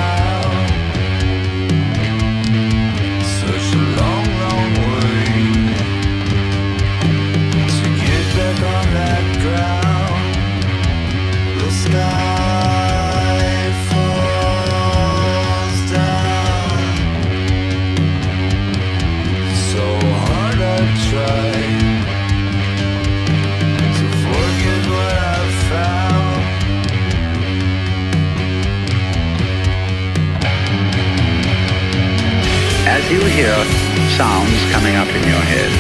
Sounds 34.19 34.59
coming 34.75 34.99
up 34.99 35.07
in 35.15 35.23
your 35.31 35.45
head, 35.47 35.71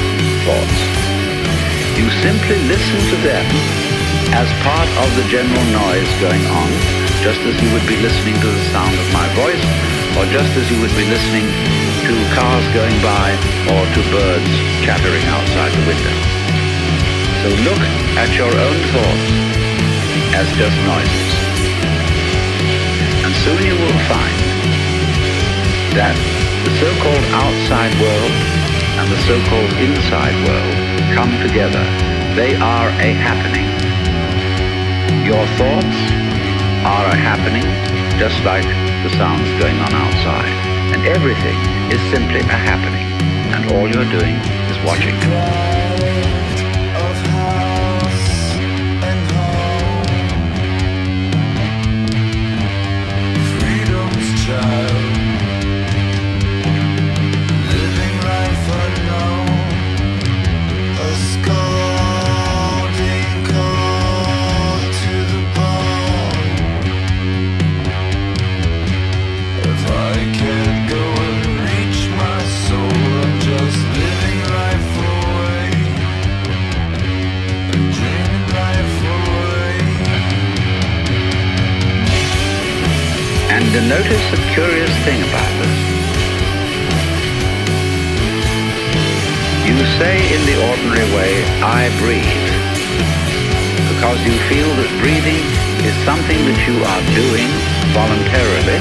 thoughts, 0.46 0.78
you 1.98 2.06
simply 2.22 2.54
listen 2.70 3.02
to 3.10 3.18
them 3.26 3.42
as 4.30 4.46
part 4.62 4.86
of 5.02 5.08
the 5.18 5.26
general 5.26 5.66
noise 5.74 6.06
going 6.22 6.46
on, 6.46 6.70
just 7.18 7.42
as 7.42 7.58
you 7.58 7.66
would 7.74 7.82
be 7.90 7.98
listening 7.98 8.38
to 8.38 8.46
the 8.46 8.64
sound 8.70 8.94
of 8.94 9.06
my 9.10 9.26
voice, 9.34 9.66
or 10.14 10.22
just 10.30 10.54
as 10.54 10.70
you 10.70 10.78
would 10.78 10.94
be 10.94 11.02
listening 11.10 11.50
to 12.06 12.14
cars 12.38 12.62
going 12.78 12.94
by 13.02 13.34
or 13.74 13.82
to 13.90 14.00
birds 14.14 14.54
chattering 14.86 15.26
outside 15.34 15.74
the 15.74 15.82
window. 15.90 16.14
So 17.42 17.48
look 17.66 17.82
at 18.22 18.30
your 18.38 18.54
own 18.54 18.78
thoughts 18.94 19.26
as 20.38 20.46
just 20.54 20.78
noises. 20.86 21.30
And 23.26 23.34
soon 23.42 23.66
you 23.66 23.74
will 23.74 23.98
find 24.06 24.38
that 25.98 26.37
so-called 26.78 27.26
outside 27.34 27.90
world 27.98 28.34
and 29.02 29.10
the 29.10 29.18
so-called 29.26 29.72
inside 29.82 30.34
world 30.46 30.76
come 31.10 31.30
together. 31.42 31.82
They 32.38 32.54
are 32.54 32.88
a 33.02 33.10
happening. 33.18 33.66
Your 35.26 35.44
thoughts 35.58 35.98
are 36.86 37.06
a 37.10 37.16
happening, 37.18 37.66
just 38.16 38.38
like 38.44 38.62
the 39.02 39.10
sounds 39.18 39.50
going 39.58 39.74
on 39.82 39.92
outside. 39.92 40.54
And 40.94 41.04
everything 41.06 41.58
is 41.90 42.00
simply 42.14 42.40
a 42.46 42.58
happening. 42.70 43.10
And 43.54 43.72
all 43.72 43.90
you're 43.90 44.10
doing 44.14 44.36
is 44.70 44.78
watching. 44.86 45.18
Notice 83.88 84.32
a 84.36 84.40
curious 84.52 84.92
thing 85.08 85.16
about 85.24 85.52
this. 85.64 85.76
You 89.64 89.80
say 89.96 90.28
in 90.28 90.44
the 90.44 90.60
ordinary 90.68 91.08
way, 91.16 91.40
I 91.64 91.88
breathe, 91.96 92.52
because 93.96 94.20
you 94.28 94.36
feel 94.52 94.68
that 94.76 94.92
breathing 95.00 95.40
is 95.88 95.96
something 96.04 96.36
that 96.36 96.60
you 96.68 96.76
are 96.84 97.02
doing 97.16 97.48
voluntarily, 97.96 98.76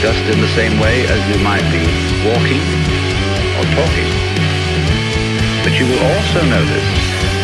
just 0.00 0.24
in 0.24 0.40
the 0.40 0.52
same 0.56 0.80
way 0.80 1.04
as 1.12 1.20
you 1.28 1.36
might 1.44 1.64
be 1.68 1.84
walking 2.24 2.64
or 3.60 3.68
talking. 3.76 4.10
But 5.60 5.76
you 5.76 5.84
will 5.84 6.04
also 6.08 6.40
notice 6.48 6.88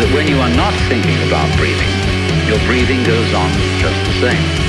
that 0.00 0.08
when 0.16 0.24
you 0.24 0.40
are 0.40 0.54
not 0.56 0.72
thinking 0.88 1.20
about 1.28 1.52
breathing, 1.60 1.92
your 2.48 2.58
breathing 2.64 3.04
goes 3.04 3.36
on 3.36 3.52
just 3.76 4.00
the 4.08 4.16
same. 4.24 4.67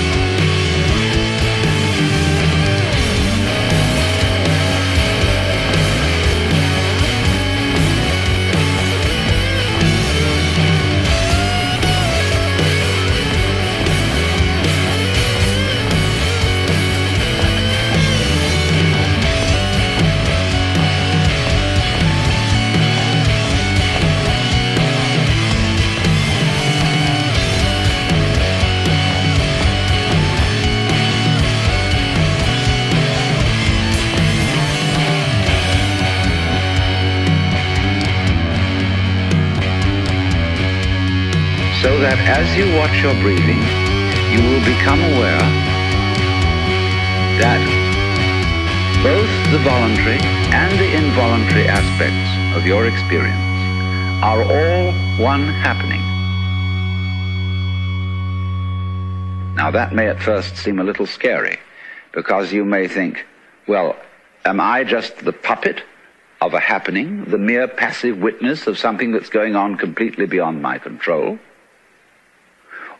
That 42.10 42.40
as 42.42 42.58
you 42.58 42.66
watch 42.76 43.04
your 43.04 43.14
breathing, 43.22 43.62
you 44.34 44.42
will 44.50 44.66
become 44.66 44.98
aware 45.14 45.46
that 47.38 47.62
both 49.04 49.30
the 49.52 49.60
voluntary 49.60 50.18
and 50.50 50.74
the 50.80 50.90
involuntary 50.98 51.68
aspects 51.68 52.58
of 52.58 52.66
your 52.66 52.88
experience 52.88 53.38
are 54.24 54.42
all 54.42 54.92
one 55.24 55.50
happening. 55.62 56.02
Now 59.54 59.70
that 59.70 59.94
may 59.94 60.08
at 60.08 60.20
first 60.20 60.58
seem 60.58 60.80
a 60.80 60.84
little 60.84 61.06
scary 61.06 61.60
because 62.12 62.52
you 62.52 62.66
may 62.66 62.88
think, 62.88 63.24
well, 63.68 63.96
am 64.46 64.60
I 64.60 64.84
just 64.84 65.16
the 65.18 65.34
puppet 65.34 65.84
of 66.42 66.56
a 66.56 66.60
happening, 66.60 67.26
the 67.26 67.38
mere 67.38 67.68
passive 67.68 68.18
witness 68.18 68.66
of 68.66 68.80
something 68.80 69.12
that's 69.12 69.30
going 69.30 69.56
on 69.56 69.78
completely 69.78 70.26
beyond 70.26 70.64
my 70.64 70.80
control? 70.80 71.38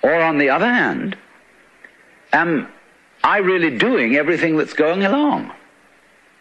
Or 0.02 0.14
on 0.14 0.38
the 0.38 0.50
other 0.50 0.72
hand, 0.72 1.18
am 2.32 2.68
I 3.24 3.38
really 3.38 3.78
doing 3.78 4.16
everything 4.16 4.58
that's 4.58 4.74
going 4.74 5.04
along? 5.04 5.52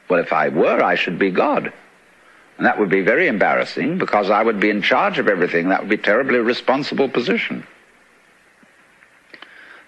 Well, 0.09 0.20
if 0.20 0.32
I 0.32 0.48
were, 0.48 0.82
I 0.82 0.94
should 0.94 1.18
be 1.18 1.30
God. 1.30 1.72
And 2.56 2.66
that 2.66 2.78
would 2.78 2.90
be 2.90 3.02
very 3.02 3.28
embarrassing 3.28 3.98
because 3.98 4.30
I 4.30 4.42
would 4.42 4.59
be 4.59 4.70
in 4.70 4.82
charge 4.82 5.18
of 5.18 5.28
everything. 5.28 5.68
That 5.68 5.80
would 5.80 5.88
be 5.88 5.94
a 5.96 5.98
terribly 5.98 6.38
responsible 6.38 7.09
position. 7.09 7.66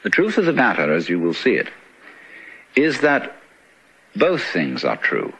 The 0.03 0.11
truth 0.11 0.39
of 0.39 0.47
the 0.47 0.53
matter, 0.53 0.93
as 0.95 1.09
you 1.09 1.19
will 1.19 1.35
see 1.35 1.55
it, 1.55 1.69
is 2.77 3.01
that 3.01 3.37
both 4.15 4.43
things 4.43 4.85
are 4.85 4.97
true. 4.97 5.33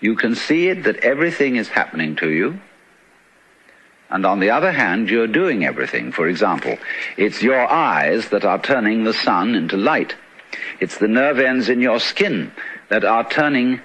You 0.00 0.16
can 0.16 0.34
see 0.34 0.68
it 0.68 0.84
that 0.84 0.96
everything 0.98 1.56
is 1.56 1.68
happening 1.68 2.16
to 2.16 2.28
you, 2.30 2.60
and 4.10 4.26
on 4.26 4.40
the 4.40 4.50
other 4.50 4.72
hand, 4.72 5.08
you're 5.08 5.26
doing 5.26 5.64
everything. 5.64 6.10
For 6.10 6.28
example, 6.28 6.76
it's 7.16 7.42
your 7.42 7.70
eyes 7.70 8.28
that 8.30 8.44
are 8.44 8.60
turning 8.60 9.04
the 9.04 9.14
sun 9.14 9.54
into 9.54 9.76
light. 9.76 10.16
It's 10.80 10.98
the 10.98 11.08
nerve 11.08 11.38
ends 11.38 11.68
in 11.68 11.80
your 11.80 12.00
skin 12.00 12.52
that 12.88 13.04
are 13.04 13.28
turning 13.28 13.80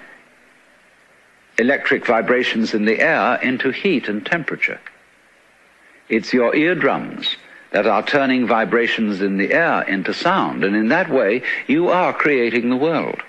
electric 1.58 2.06
vibrations 2.06 2.74
in 2.74 2.84
the 2.84 3.00
air 3.00 3.36
into 3.36 3.70
heat 3.70 4.08
and 4.08 4.26
temperature. 4.26 4.80
It's 6.08 6.32
your 6.32 6.54
eardrums 6.54 7.36
that 7.70 7.86
are 7.86 8.02
turning 8.02 8.46
vibrations 8.46 9.22
in 9.22 9.38
the 9.38 9.52
air 9.52 9.82
into 9.82 10.12
sound, 10.12 10.64
and 10.64 10.74
in 10.74 10.88
that 10.88 11.10
way, 11.10 11.42
you 11.66 11.88
are 11.88 12.12
creating 12.12 12.68
the 12.68 12.76
world. 12.76 13.20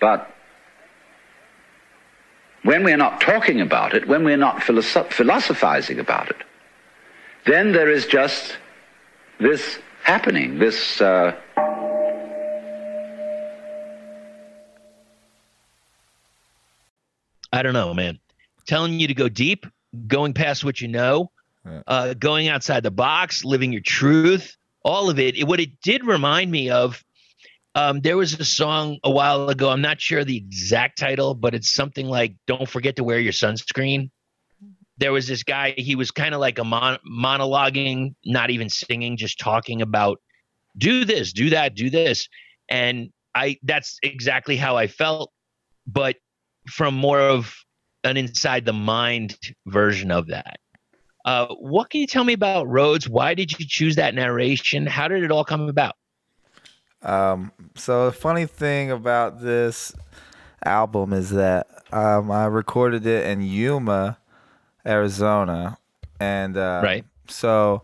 But 0.00 0.31
when 2.62 2.84
we're 2.84 2.96
not 2.96 3.20
talking 3.20 3.60
about 3.60 3.94
it, 3.94 4.06
when 4.06 4.24
we're 4.24 4.36
not 4.36 4.62
philosoph- 4.62 5.12
philosophizing 5.12 5.98
about 5.98 6.30
it, 6.30 6.36
then 7.44 7.72
there 7.72 7.90
is 7.90 8.06
just 8.06 8.56
this 9.38 9.78
happening, 10.04 10.58
this. 10.58 11.00
Uh, 11.00 11.34
I 17.52 17.62
don't 17.62 17.74
know, 17.74 17.92
man. 17.92 18.18
Telling 18.66 18.98
you 18.98 19.08
to 19.08 19.14
go 19.14 19.28
deep, 19.28 19.66
going 20.06 20.32
past 20.32 20.64
what 20.64 20.80
you 20.80 20.88
know, 20.88 21.30
uh, 21.86 22.14
going 22.14 22.48
outside 22.48 22.82
the 22.82 22.90
box, 22.90 23.44
living 23.44 23.72
your 23.72 23.82
truth, 23.82 24.56
all 24.84 25.10
of 25.10 25.18
it. 25.18 25.36
it 25.36 25.44
what 25.44 25.60
it 25.60 25.80
did 25.82 26.04
remind 26.04 26.50
me 26.50 26.70
of, 26.70 27.04
um, 27.74 28.00
there 28.00 28.16
was 28.16 28.38
a 28.38 28.44
song 28.44 28.98
a 29.02 29.10
while 29.10 29.48
ago. 29.48 29.70
I'm 29.70 29.80
not 29.80 30.00
sure 30.00 30.24
the 30.24 30.36
exact 30.36 30.98
title, 30.98 31.34
but 31.34 31.54
it's 31.54 31.70
something 31.70 32.06
like 32.06 32.34
"Don't 32.46 32.68
forget 32.68 32.96
to 32.96 33.04
wear 33.04 33.18
your 33.18 33.32
sunscreen." 33.32 34.10
There 34.98 35.12
was 35.12 35.26
this 35.26 35.42
guy. 35.42 35.74
He 35.76 35.96
was 35.96 36.10
kind 36.10 36.34
of 36.34 36.40
like 36.40 36.58
a 36.58 36.64
mon- 36.64 36.98
monologuing, 37.08 38.14
not 38.24 38.50
even 38.50 38.68
singing, 38.68 39.16
just 39.16 39.38
talking 39.38 39.80
about 39.80 40.20
do 40.76 41.04
this, 41.04 41.32
do 41.32 41.50
that, 41.50 41.74
do 41.74 41.88
this, 41.88 42.28
and 42.68 43.10
I. 43.34 43.58
That's 43.62 43.98
exactly 44.02 44.56
how 44.56 44.76
I 44.76 44.86
felt, 44.86 45.32
but 45.86 46.16
from 46.68 46.94
more 46.94 47.20
of 47.20 47.56
an 48.04 48.16
inside 48.16 48.64
the 48.64 48.72
mind 48.72 49.38
version 49.66 50.10
of 50.10 50.26
that. 50.28 50.58
Uh, 51.24 51.46
what 51.54 51.88
can 51.88 52.00
you 52.00 52.06
tell 52.06 52.24
me 52.24 52.32
about 52.32 52.68
Roads? 52.68 53.08
Why 53.08 53.34
did 53.34 53.58
you 53.58 53.64
choose 53.66 53.96
that 53.96 54.14
narration? 54.14 54.86
How 54.86 55.08
did 55.08 55.22
it 55.22 55.30
all 55.30 55.44
come 55.44 55.68
about? 55.68 55.94
Um, 57.02 57.52
so 57.74 58.06
the 58.06 58.12
funny 58.12 58.46
thing 58.46 58.90
about 58.90 59.40
this 59.40 59.94
album 60.64 61.12
is 61.12 61.30
that 61.30 61.66
um, 61.92 62.30
I 62.30 62.46
recorded 62.46 63.06
it 63.06 63.26
in 63.26 63.42
Yuma, 63.42 64.18
Arizona, 64.86 65.78
and 66.20 66.56
uh, 66.56 66.80
Right. 66.82 67.04
So 67.28 67.82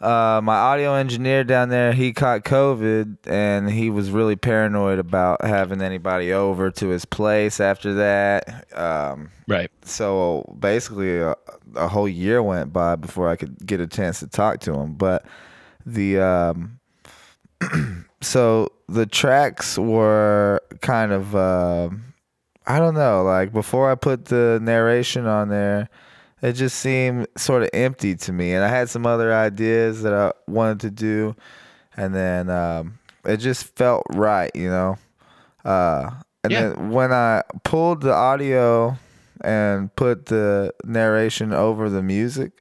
uh, 0.00 0.40
my 0.42 0.56
audio 0.56 0.94
engineer 0.94 1.44
down 1.44 1.68
there, 1.68 1.92
he 1.92 2.12
caught 2.12 2.42
COVID, 2.42 3.18
and 3.26 3.70
he 3.70 3.88
was 3.88 4.10
really 4.10 4.34
paranoid 4.34 4.98
about 4.98 5.44
having 5.44 5.80
anybody 5.80 6.32
over 6.32 6.70
to 6.72 6.88
his 6.88 7.04
place 7.04 7.60
after 7.60 7.94
that. 7.94 8.76
Um, 8.76 9.30
Right. 9.46 9.70
so 9.84 10.56
basically 10.58 11.18
a, 11.20 11.36
a 11.76 11.86
whole 11.88 12.08
year 12.08 12.42
went 12.42 12.72
by 12.72 12.96
before 12.96 13.28
I 13.28 13.36
could 13.36 13.64
get 13.64 13.80
a 13.80 13.86
chance 13.86 14.18
to 14.20 14.26
talk 14.26 14.60
to 14.60 14.74
him. 14.74 14.94
But 14.94 15.24
the 15.86 16.18
um, 16.20 16.80
so 18.20 18.68
the 18.88 19.06
tracks 19.06 19.78
were 19.78 20.60
kind 20.80 21.12
of 21.12 21.34
uh, 21.34 21.90
I 22.66 22.78
don't 22.78 22.94
know, 22.94 23.22
like 23.22 23.52
before 23.52 23.90
I 23.90 23.94
put 23.94 24.26
the 24.26 24.58
narration 24.62 25.26
on 25.26 25.48
there, 25.48 25.88
it 26.42 26.52
just 26.54 26.78
seemed 26.78 27.26
sort 27.36 27.62
of 27.62 27.70
empty 27.72 28.14
to 28.16 28.32
me, 28.32 28.52
and 28.52 28.64
I 28.64 28.68
had 28.68 28.88
some 28.88 29.06
other 29.06 29.32
ideas 29.34 30.02
that 30.02 30.12
I 30.12 30.32
wanted 30.50 30.80
to 30.80 30.90
do, 30.90 31.36
and 31.96 32.14
then 32.14 32.50
um, 32.50 32.98
it 33.24 33.38
just 33.38 33.74
felt 33.76 34.04
right, 34.14 34.50
you 34.54 34.68
know. 34.68 34.98
Uh, 35.64 36.10
and 36.44 36.52
Yeah. 36.52 36.68
then 36.70 36.90
when 36.90 37.12
I 37.12 37.42
pulled 37.64 38.00
the 38.00 38.12
audio 38.12 38.96
and 39.42 39.94
put 39.96 40.26
the 40.26 40.72
narration 40.84 41.52
over 41.52 41.88
the 41.88 42.02
music, 42.02 42.52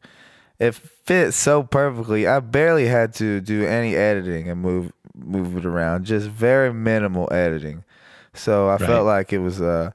it 0.61 0.75
fit 0.75 1.33
so 1.33 1.63
perfectly. 1.63 2.27
I 2.27 2.39
barely 2.39 2.85
had 2.87 3.13
to 3.15 3.41
do 3.41 3.65
any 3.65 3.95
editing 3.95 4.47
and 4.49 4.61
move 4.61 4.91
move 5.15 5.57
it 5.57 5.65
around, 5.65 6.05
just 6.05 6.27
very 6.29 6.71
minimal 6.73 7.27
editing. 7.33 7.83
So 8.33 8.69
I 8.69 8.73
Right. 8.73 8.81
felt 8.81 9.05
like 9.05 9.33
it 9.33 9.39
was 9.39 9.59
a 9.59 9.93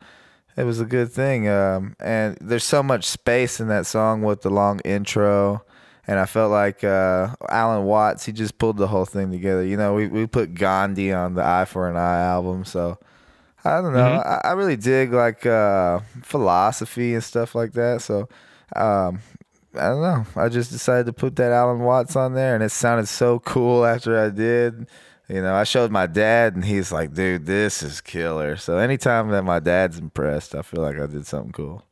it 0.57 0.65
was 0.65 0.81
a 0.81 0.85
good 0.85 1.11
thing. 1.13 1.49
Um, 1.49 1.95
and 2.01 2.37
there's 2.41 2.65
so 2.65 2.83
much 2.83 3.05
space 3.07 3.61
in 3.61 3.69
that 3.69 3.87
song 3.87 4.23
with 4.23 4.43
the 4.43 4.51
long 4.51 4.81
intro. 4.81 5.63
And 6.09 6.19
I 6.21 6.25
felt 6.27 6.51
like 6.53 6.85
uh, 6.85 7.35
Alan 7.49 7.85
Watts, 7.85 8.25
he 8.27 8.33
just 8.33 8.59
pulled 8.59 8.77
the 8.77 8.87
whole 8.87 9.05
thing 9.07 9.31
together. 9.33 9.65
You 9.65 9.77
know, 9.77 9.93
we, 9.95 10.07
we 10.07 10.27
put 10.27 10.55
Gandhi 10.55 11.13
on 11.13 11.35
the 11.35 11.45
Eye 11.45 11.65
for 11.65 11.89
an 11.91 11.97
Eye 11.97 12.21
album. 12.23 12.65
So 12.65 12.99
I 13.65 13.81
don't 13.83 13.93
know. 13.93 14.13
I, 14.25 14.41
I 14.45 14.53
really 14.53 14.77
dig 14.77 15.13
like 15.13 15.45
uh, 15.47 16.01
philosophy 16.23 17.15
and 17.15 17.25
stuff 17.25 17.55
like 17.55 17.73
that. 17.73 18.03
So 18.03 18.29
um, 18.77 19.19
I 19.79 19.89
don't 19.89 20.03
know. 20.03 20.27
I 20.37 20.49
just 20.49 20.71
decided 20.71 21.07
to 21.07 21.13
put 21.13 21.37
that 21.37 21.53
Alan 21.53 21.81
Watts 21.81 22.17
on 22.17 22.35
there, 22.35 22.55
and 22.55 22.63
it 22.63 22.71
sounded 22.71 23.09
so 23.09 23.39
cool 23.41 23.85
after 23.85 24.19
I 24.19 24.31
did. 24.31 24.87
You 25.29 25.43
know, 25.43 25.55
I 25.55 25.65
showed 25.65 25.91
my 25.91 26.07
dad, 26.07 26.55
and 26.55 26.65
he's 26.65 26.93
like, 26.93 27.15
"Dude, 27.15 27.47
this 27.47 27.83
is 27.83 28.01
killer." 28.01 28.57
So 28.57 28.79
anytime 28.79 29.29
that 29.31 29.43
my 29.43 29.61
dad's 29.61 29.99
impressed, 29.99 30.55
I 30.55 30.63
feel 30.63 30.83
like 30.83 30.99
I 30.99 31.07
did 31.07 31.27
something 31.27 31.53
cool. 31.53 31.83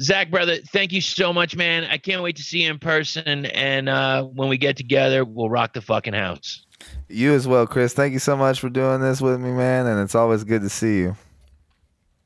Zach, 0.00 0.30
brother, 0.30 0.56
thank 0.56 0.92
you 0.92 1.00
so 1.00 1.32
much, 1.32 1.54
man. 1.54 1.84
I 1.84 1.98
can't 1.98 2.22
wait 2.22 2.36
to 2.36 2.42
see 2.42 2.64
you 2.64 2.70
in 2.70 2.78
person. 2.78 3.46
And 3.46 3.88
uh, 3.88 4.24
when 4.24 4.48
we 4.48 4.56
get 4.56 4.76
together, 4.76 5.24
we'll 5.24 5.50
rock 5.50 5.74
the 5.74 5.82
fucking 5.82 6.14
house. 6.14 6.64
You 7.08 7.34
as 7.34 7.46
well, 7.46 7.66
Chris. 7.66 7.92
Thank 7.92 8.12
you 8.14 8.18
so 8.18 8.36
much 8.36 8.58
for 8.58 8.70
doing 8.70 9.00
this 9.00 9.20
with 9.20 9.40
me, 9.40 9.50
man. 9.52 9.86
And 9.86 10.00
it's 10.00 10.14
always 10.14 10.44
good 10.44 10.62
to 10.62 10.70
see 10.70 10.98
you. 10.98 11.16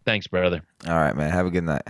Thanks, 0.04 0.28
brother. 0.28 0.62
All 0.86 0.94
right, 0.94 1.16
man. 1.16 1.30
Have 1.32 1.46
a 1.46 1.50
good 1.50 1.64
night. 1.64 1.82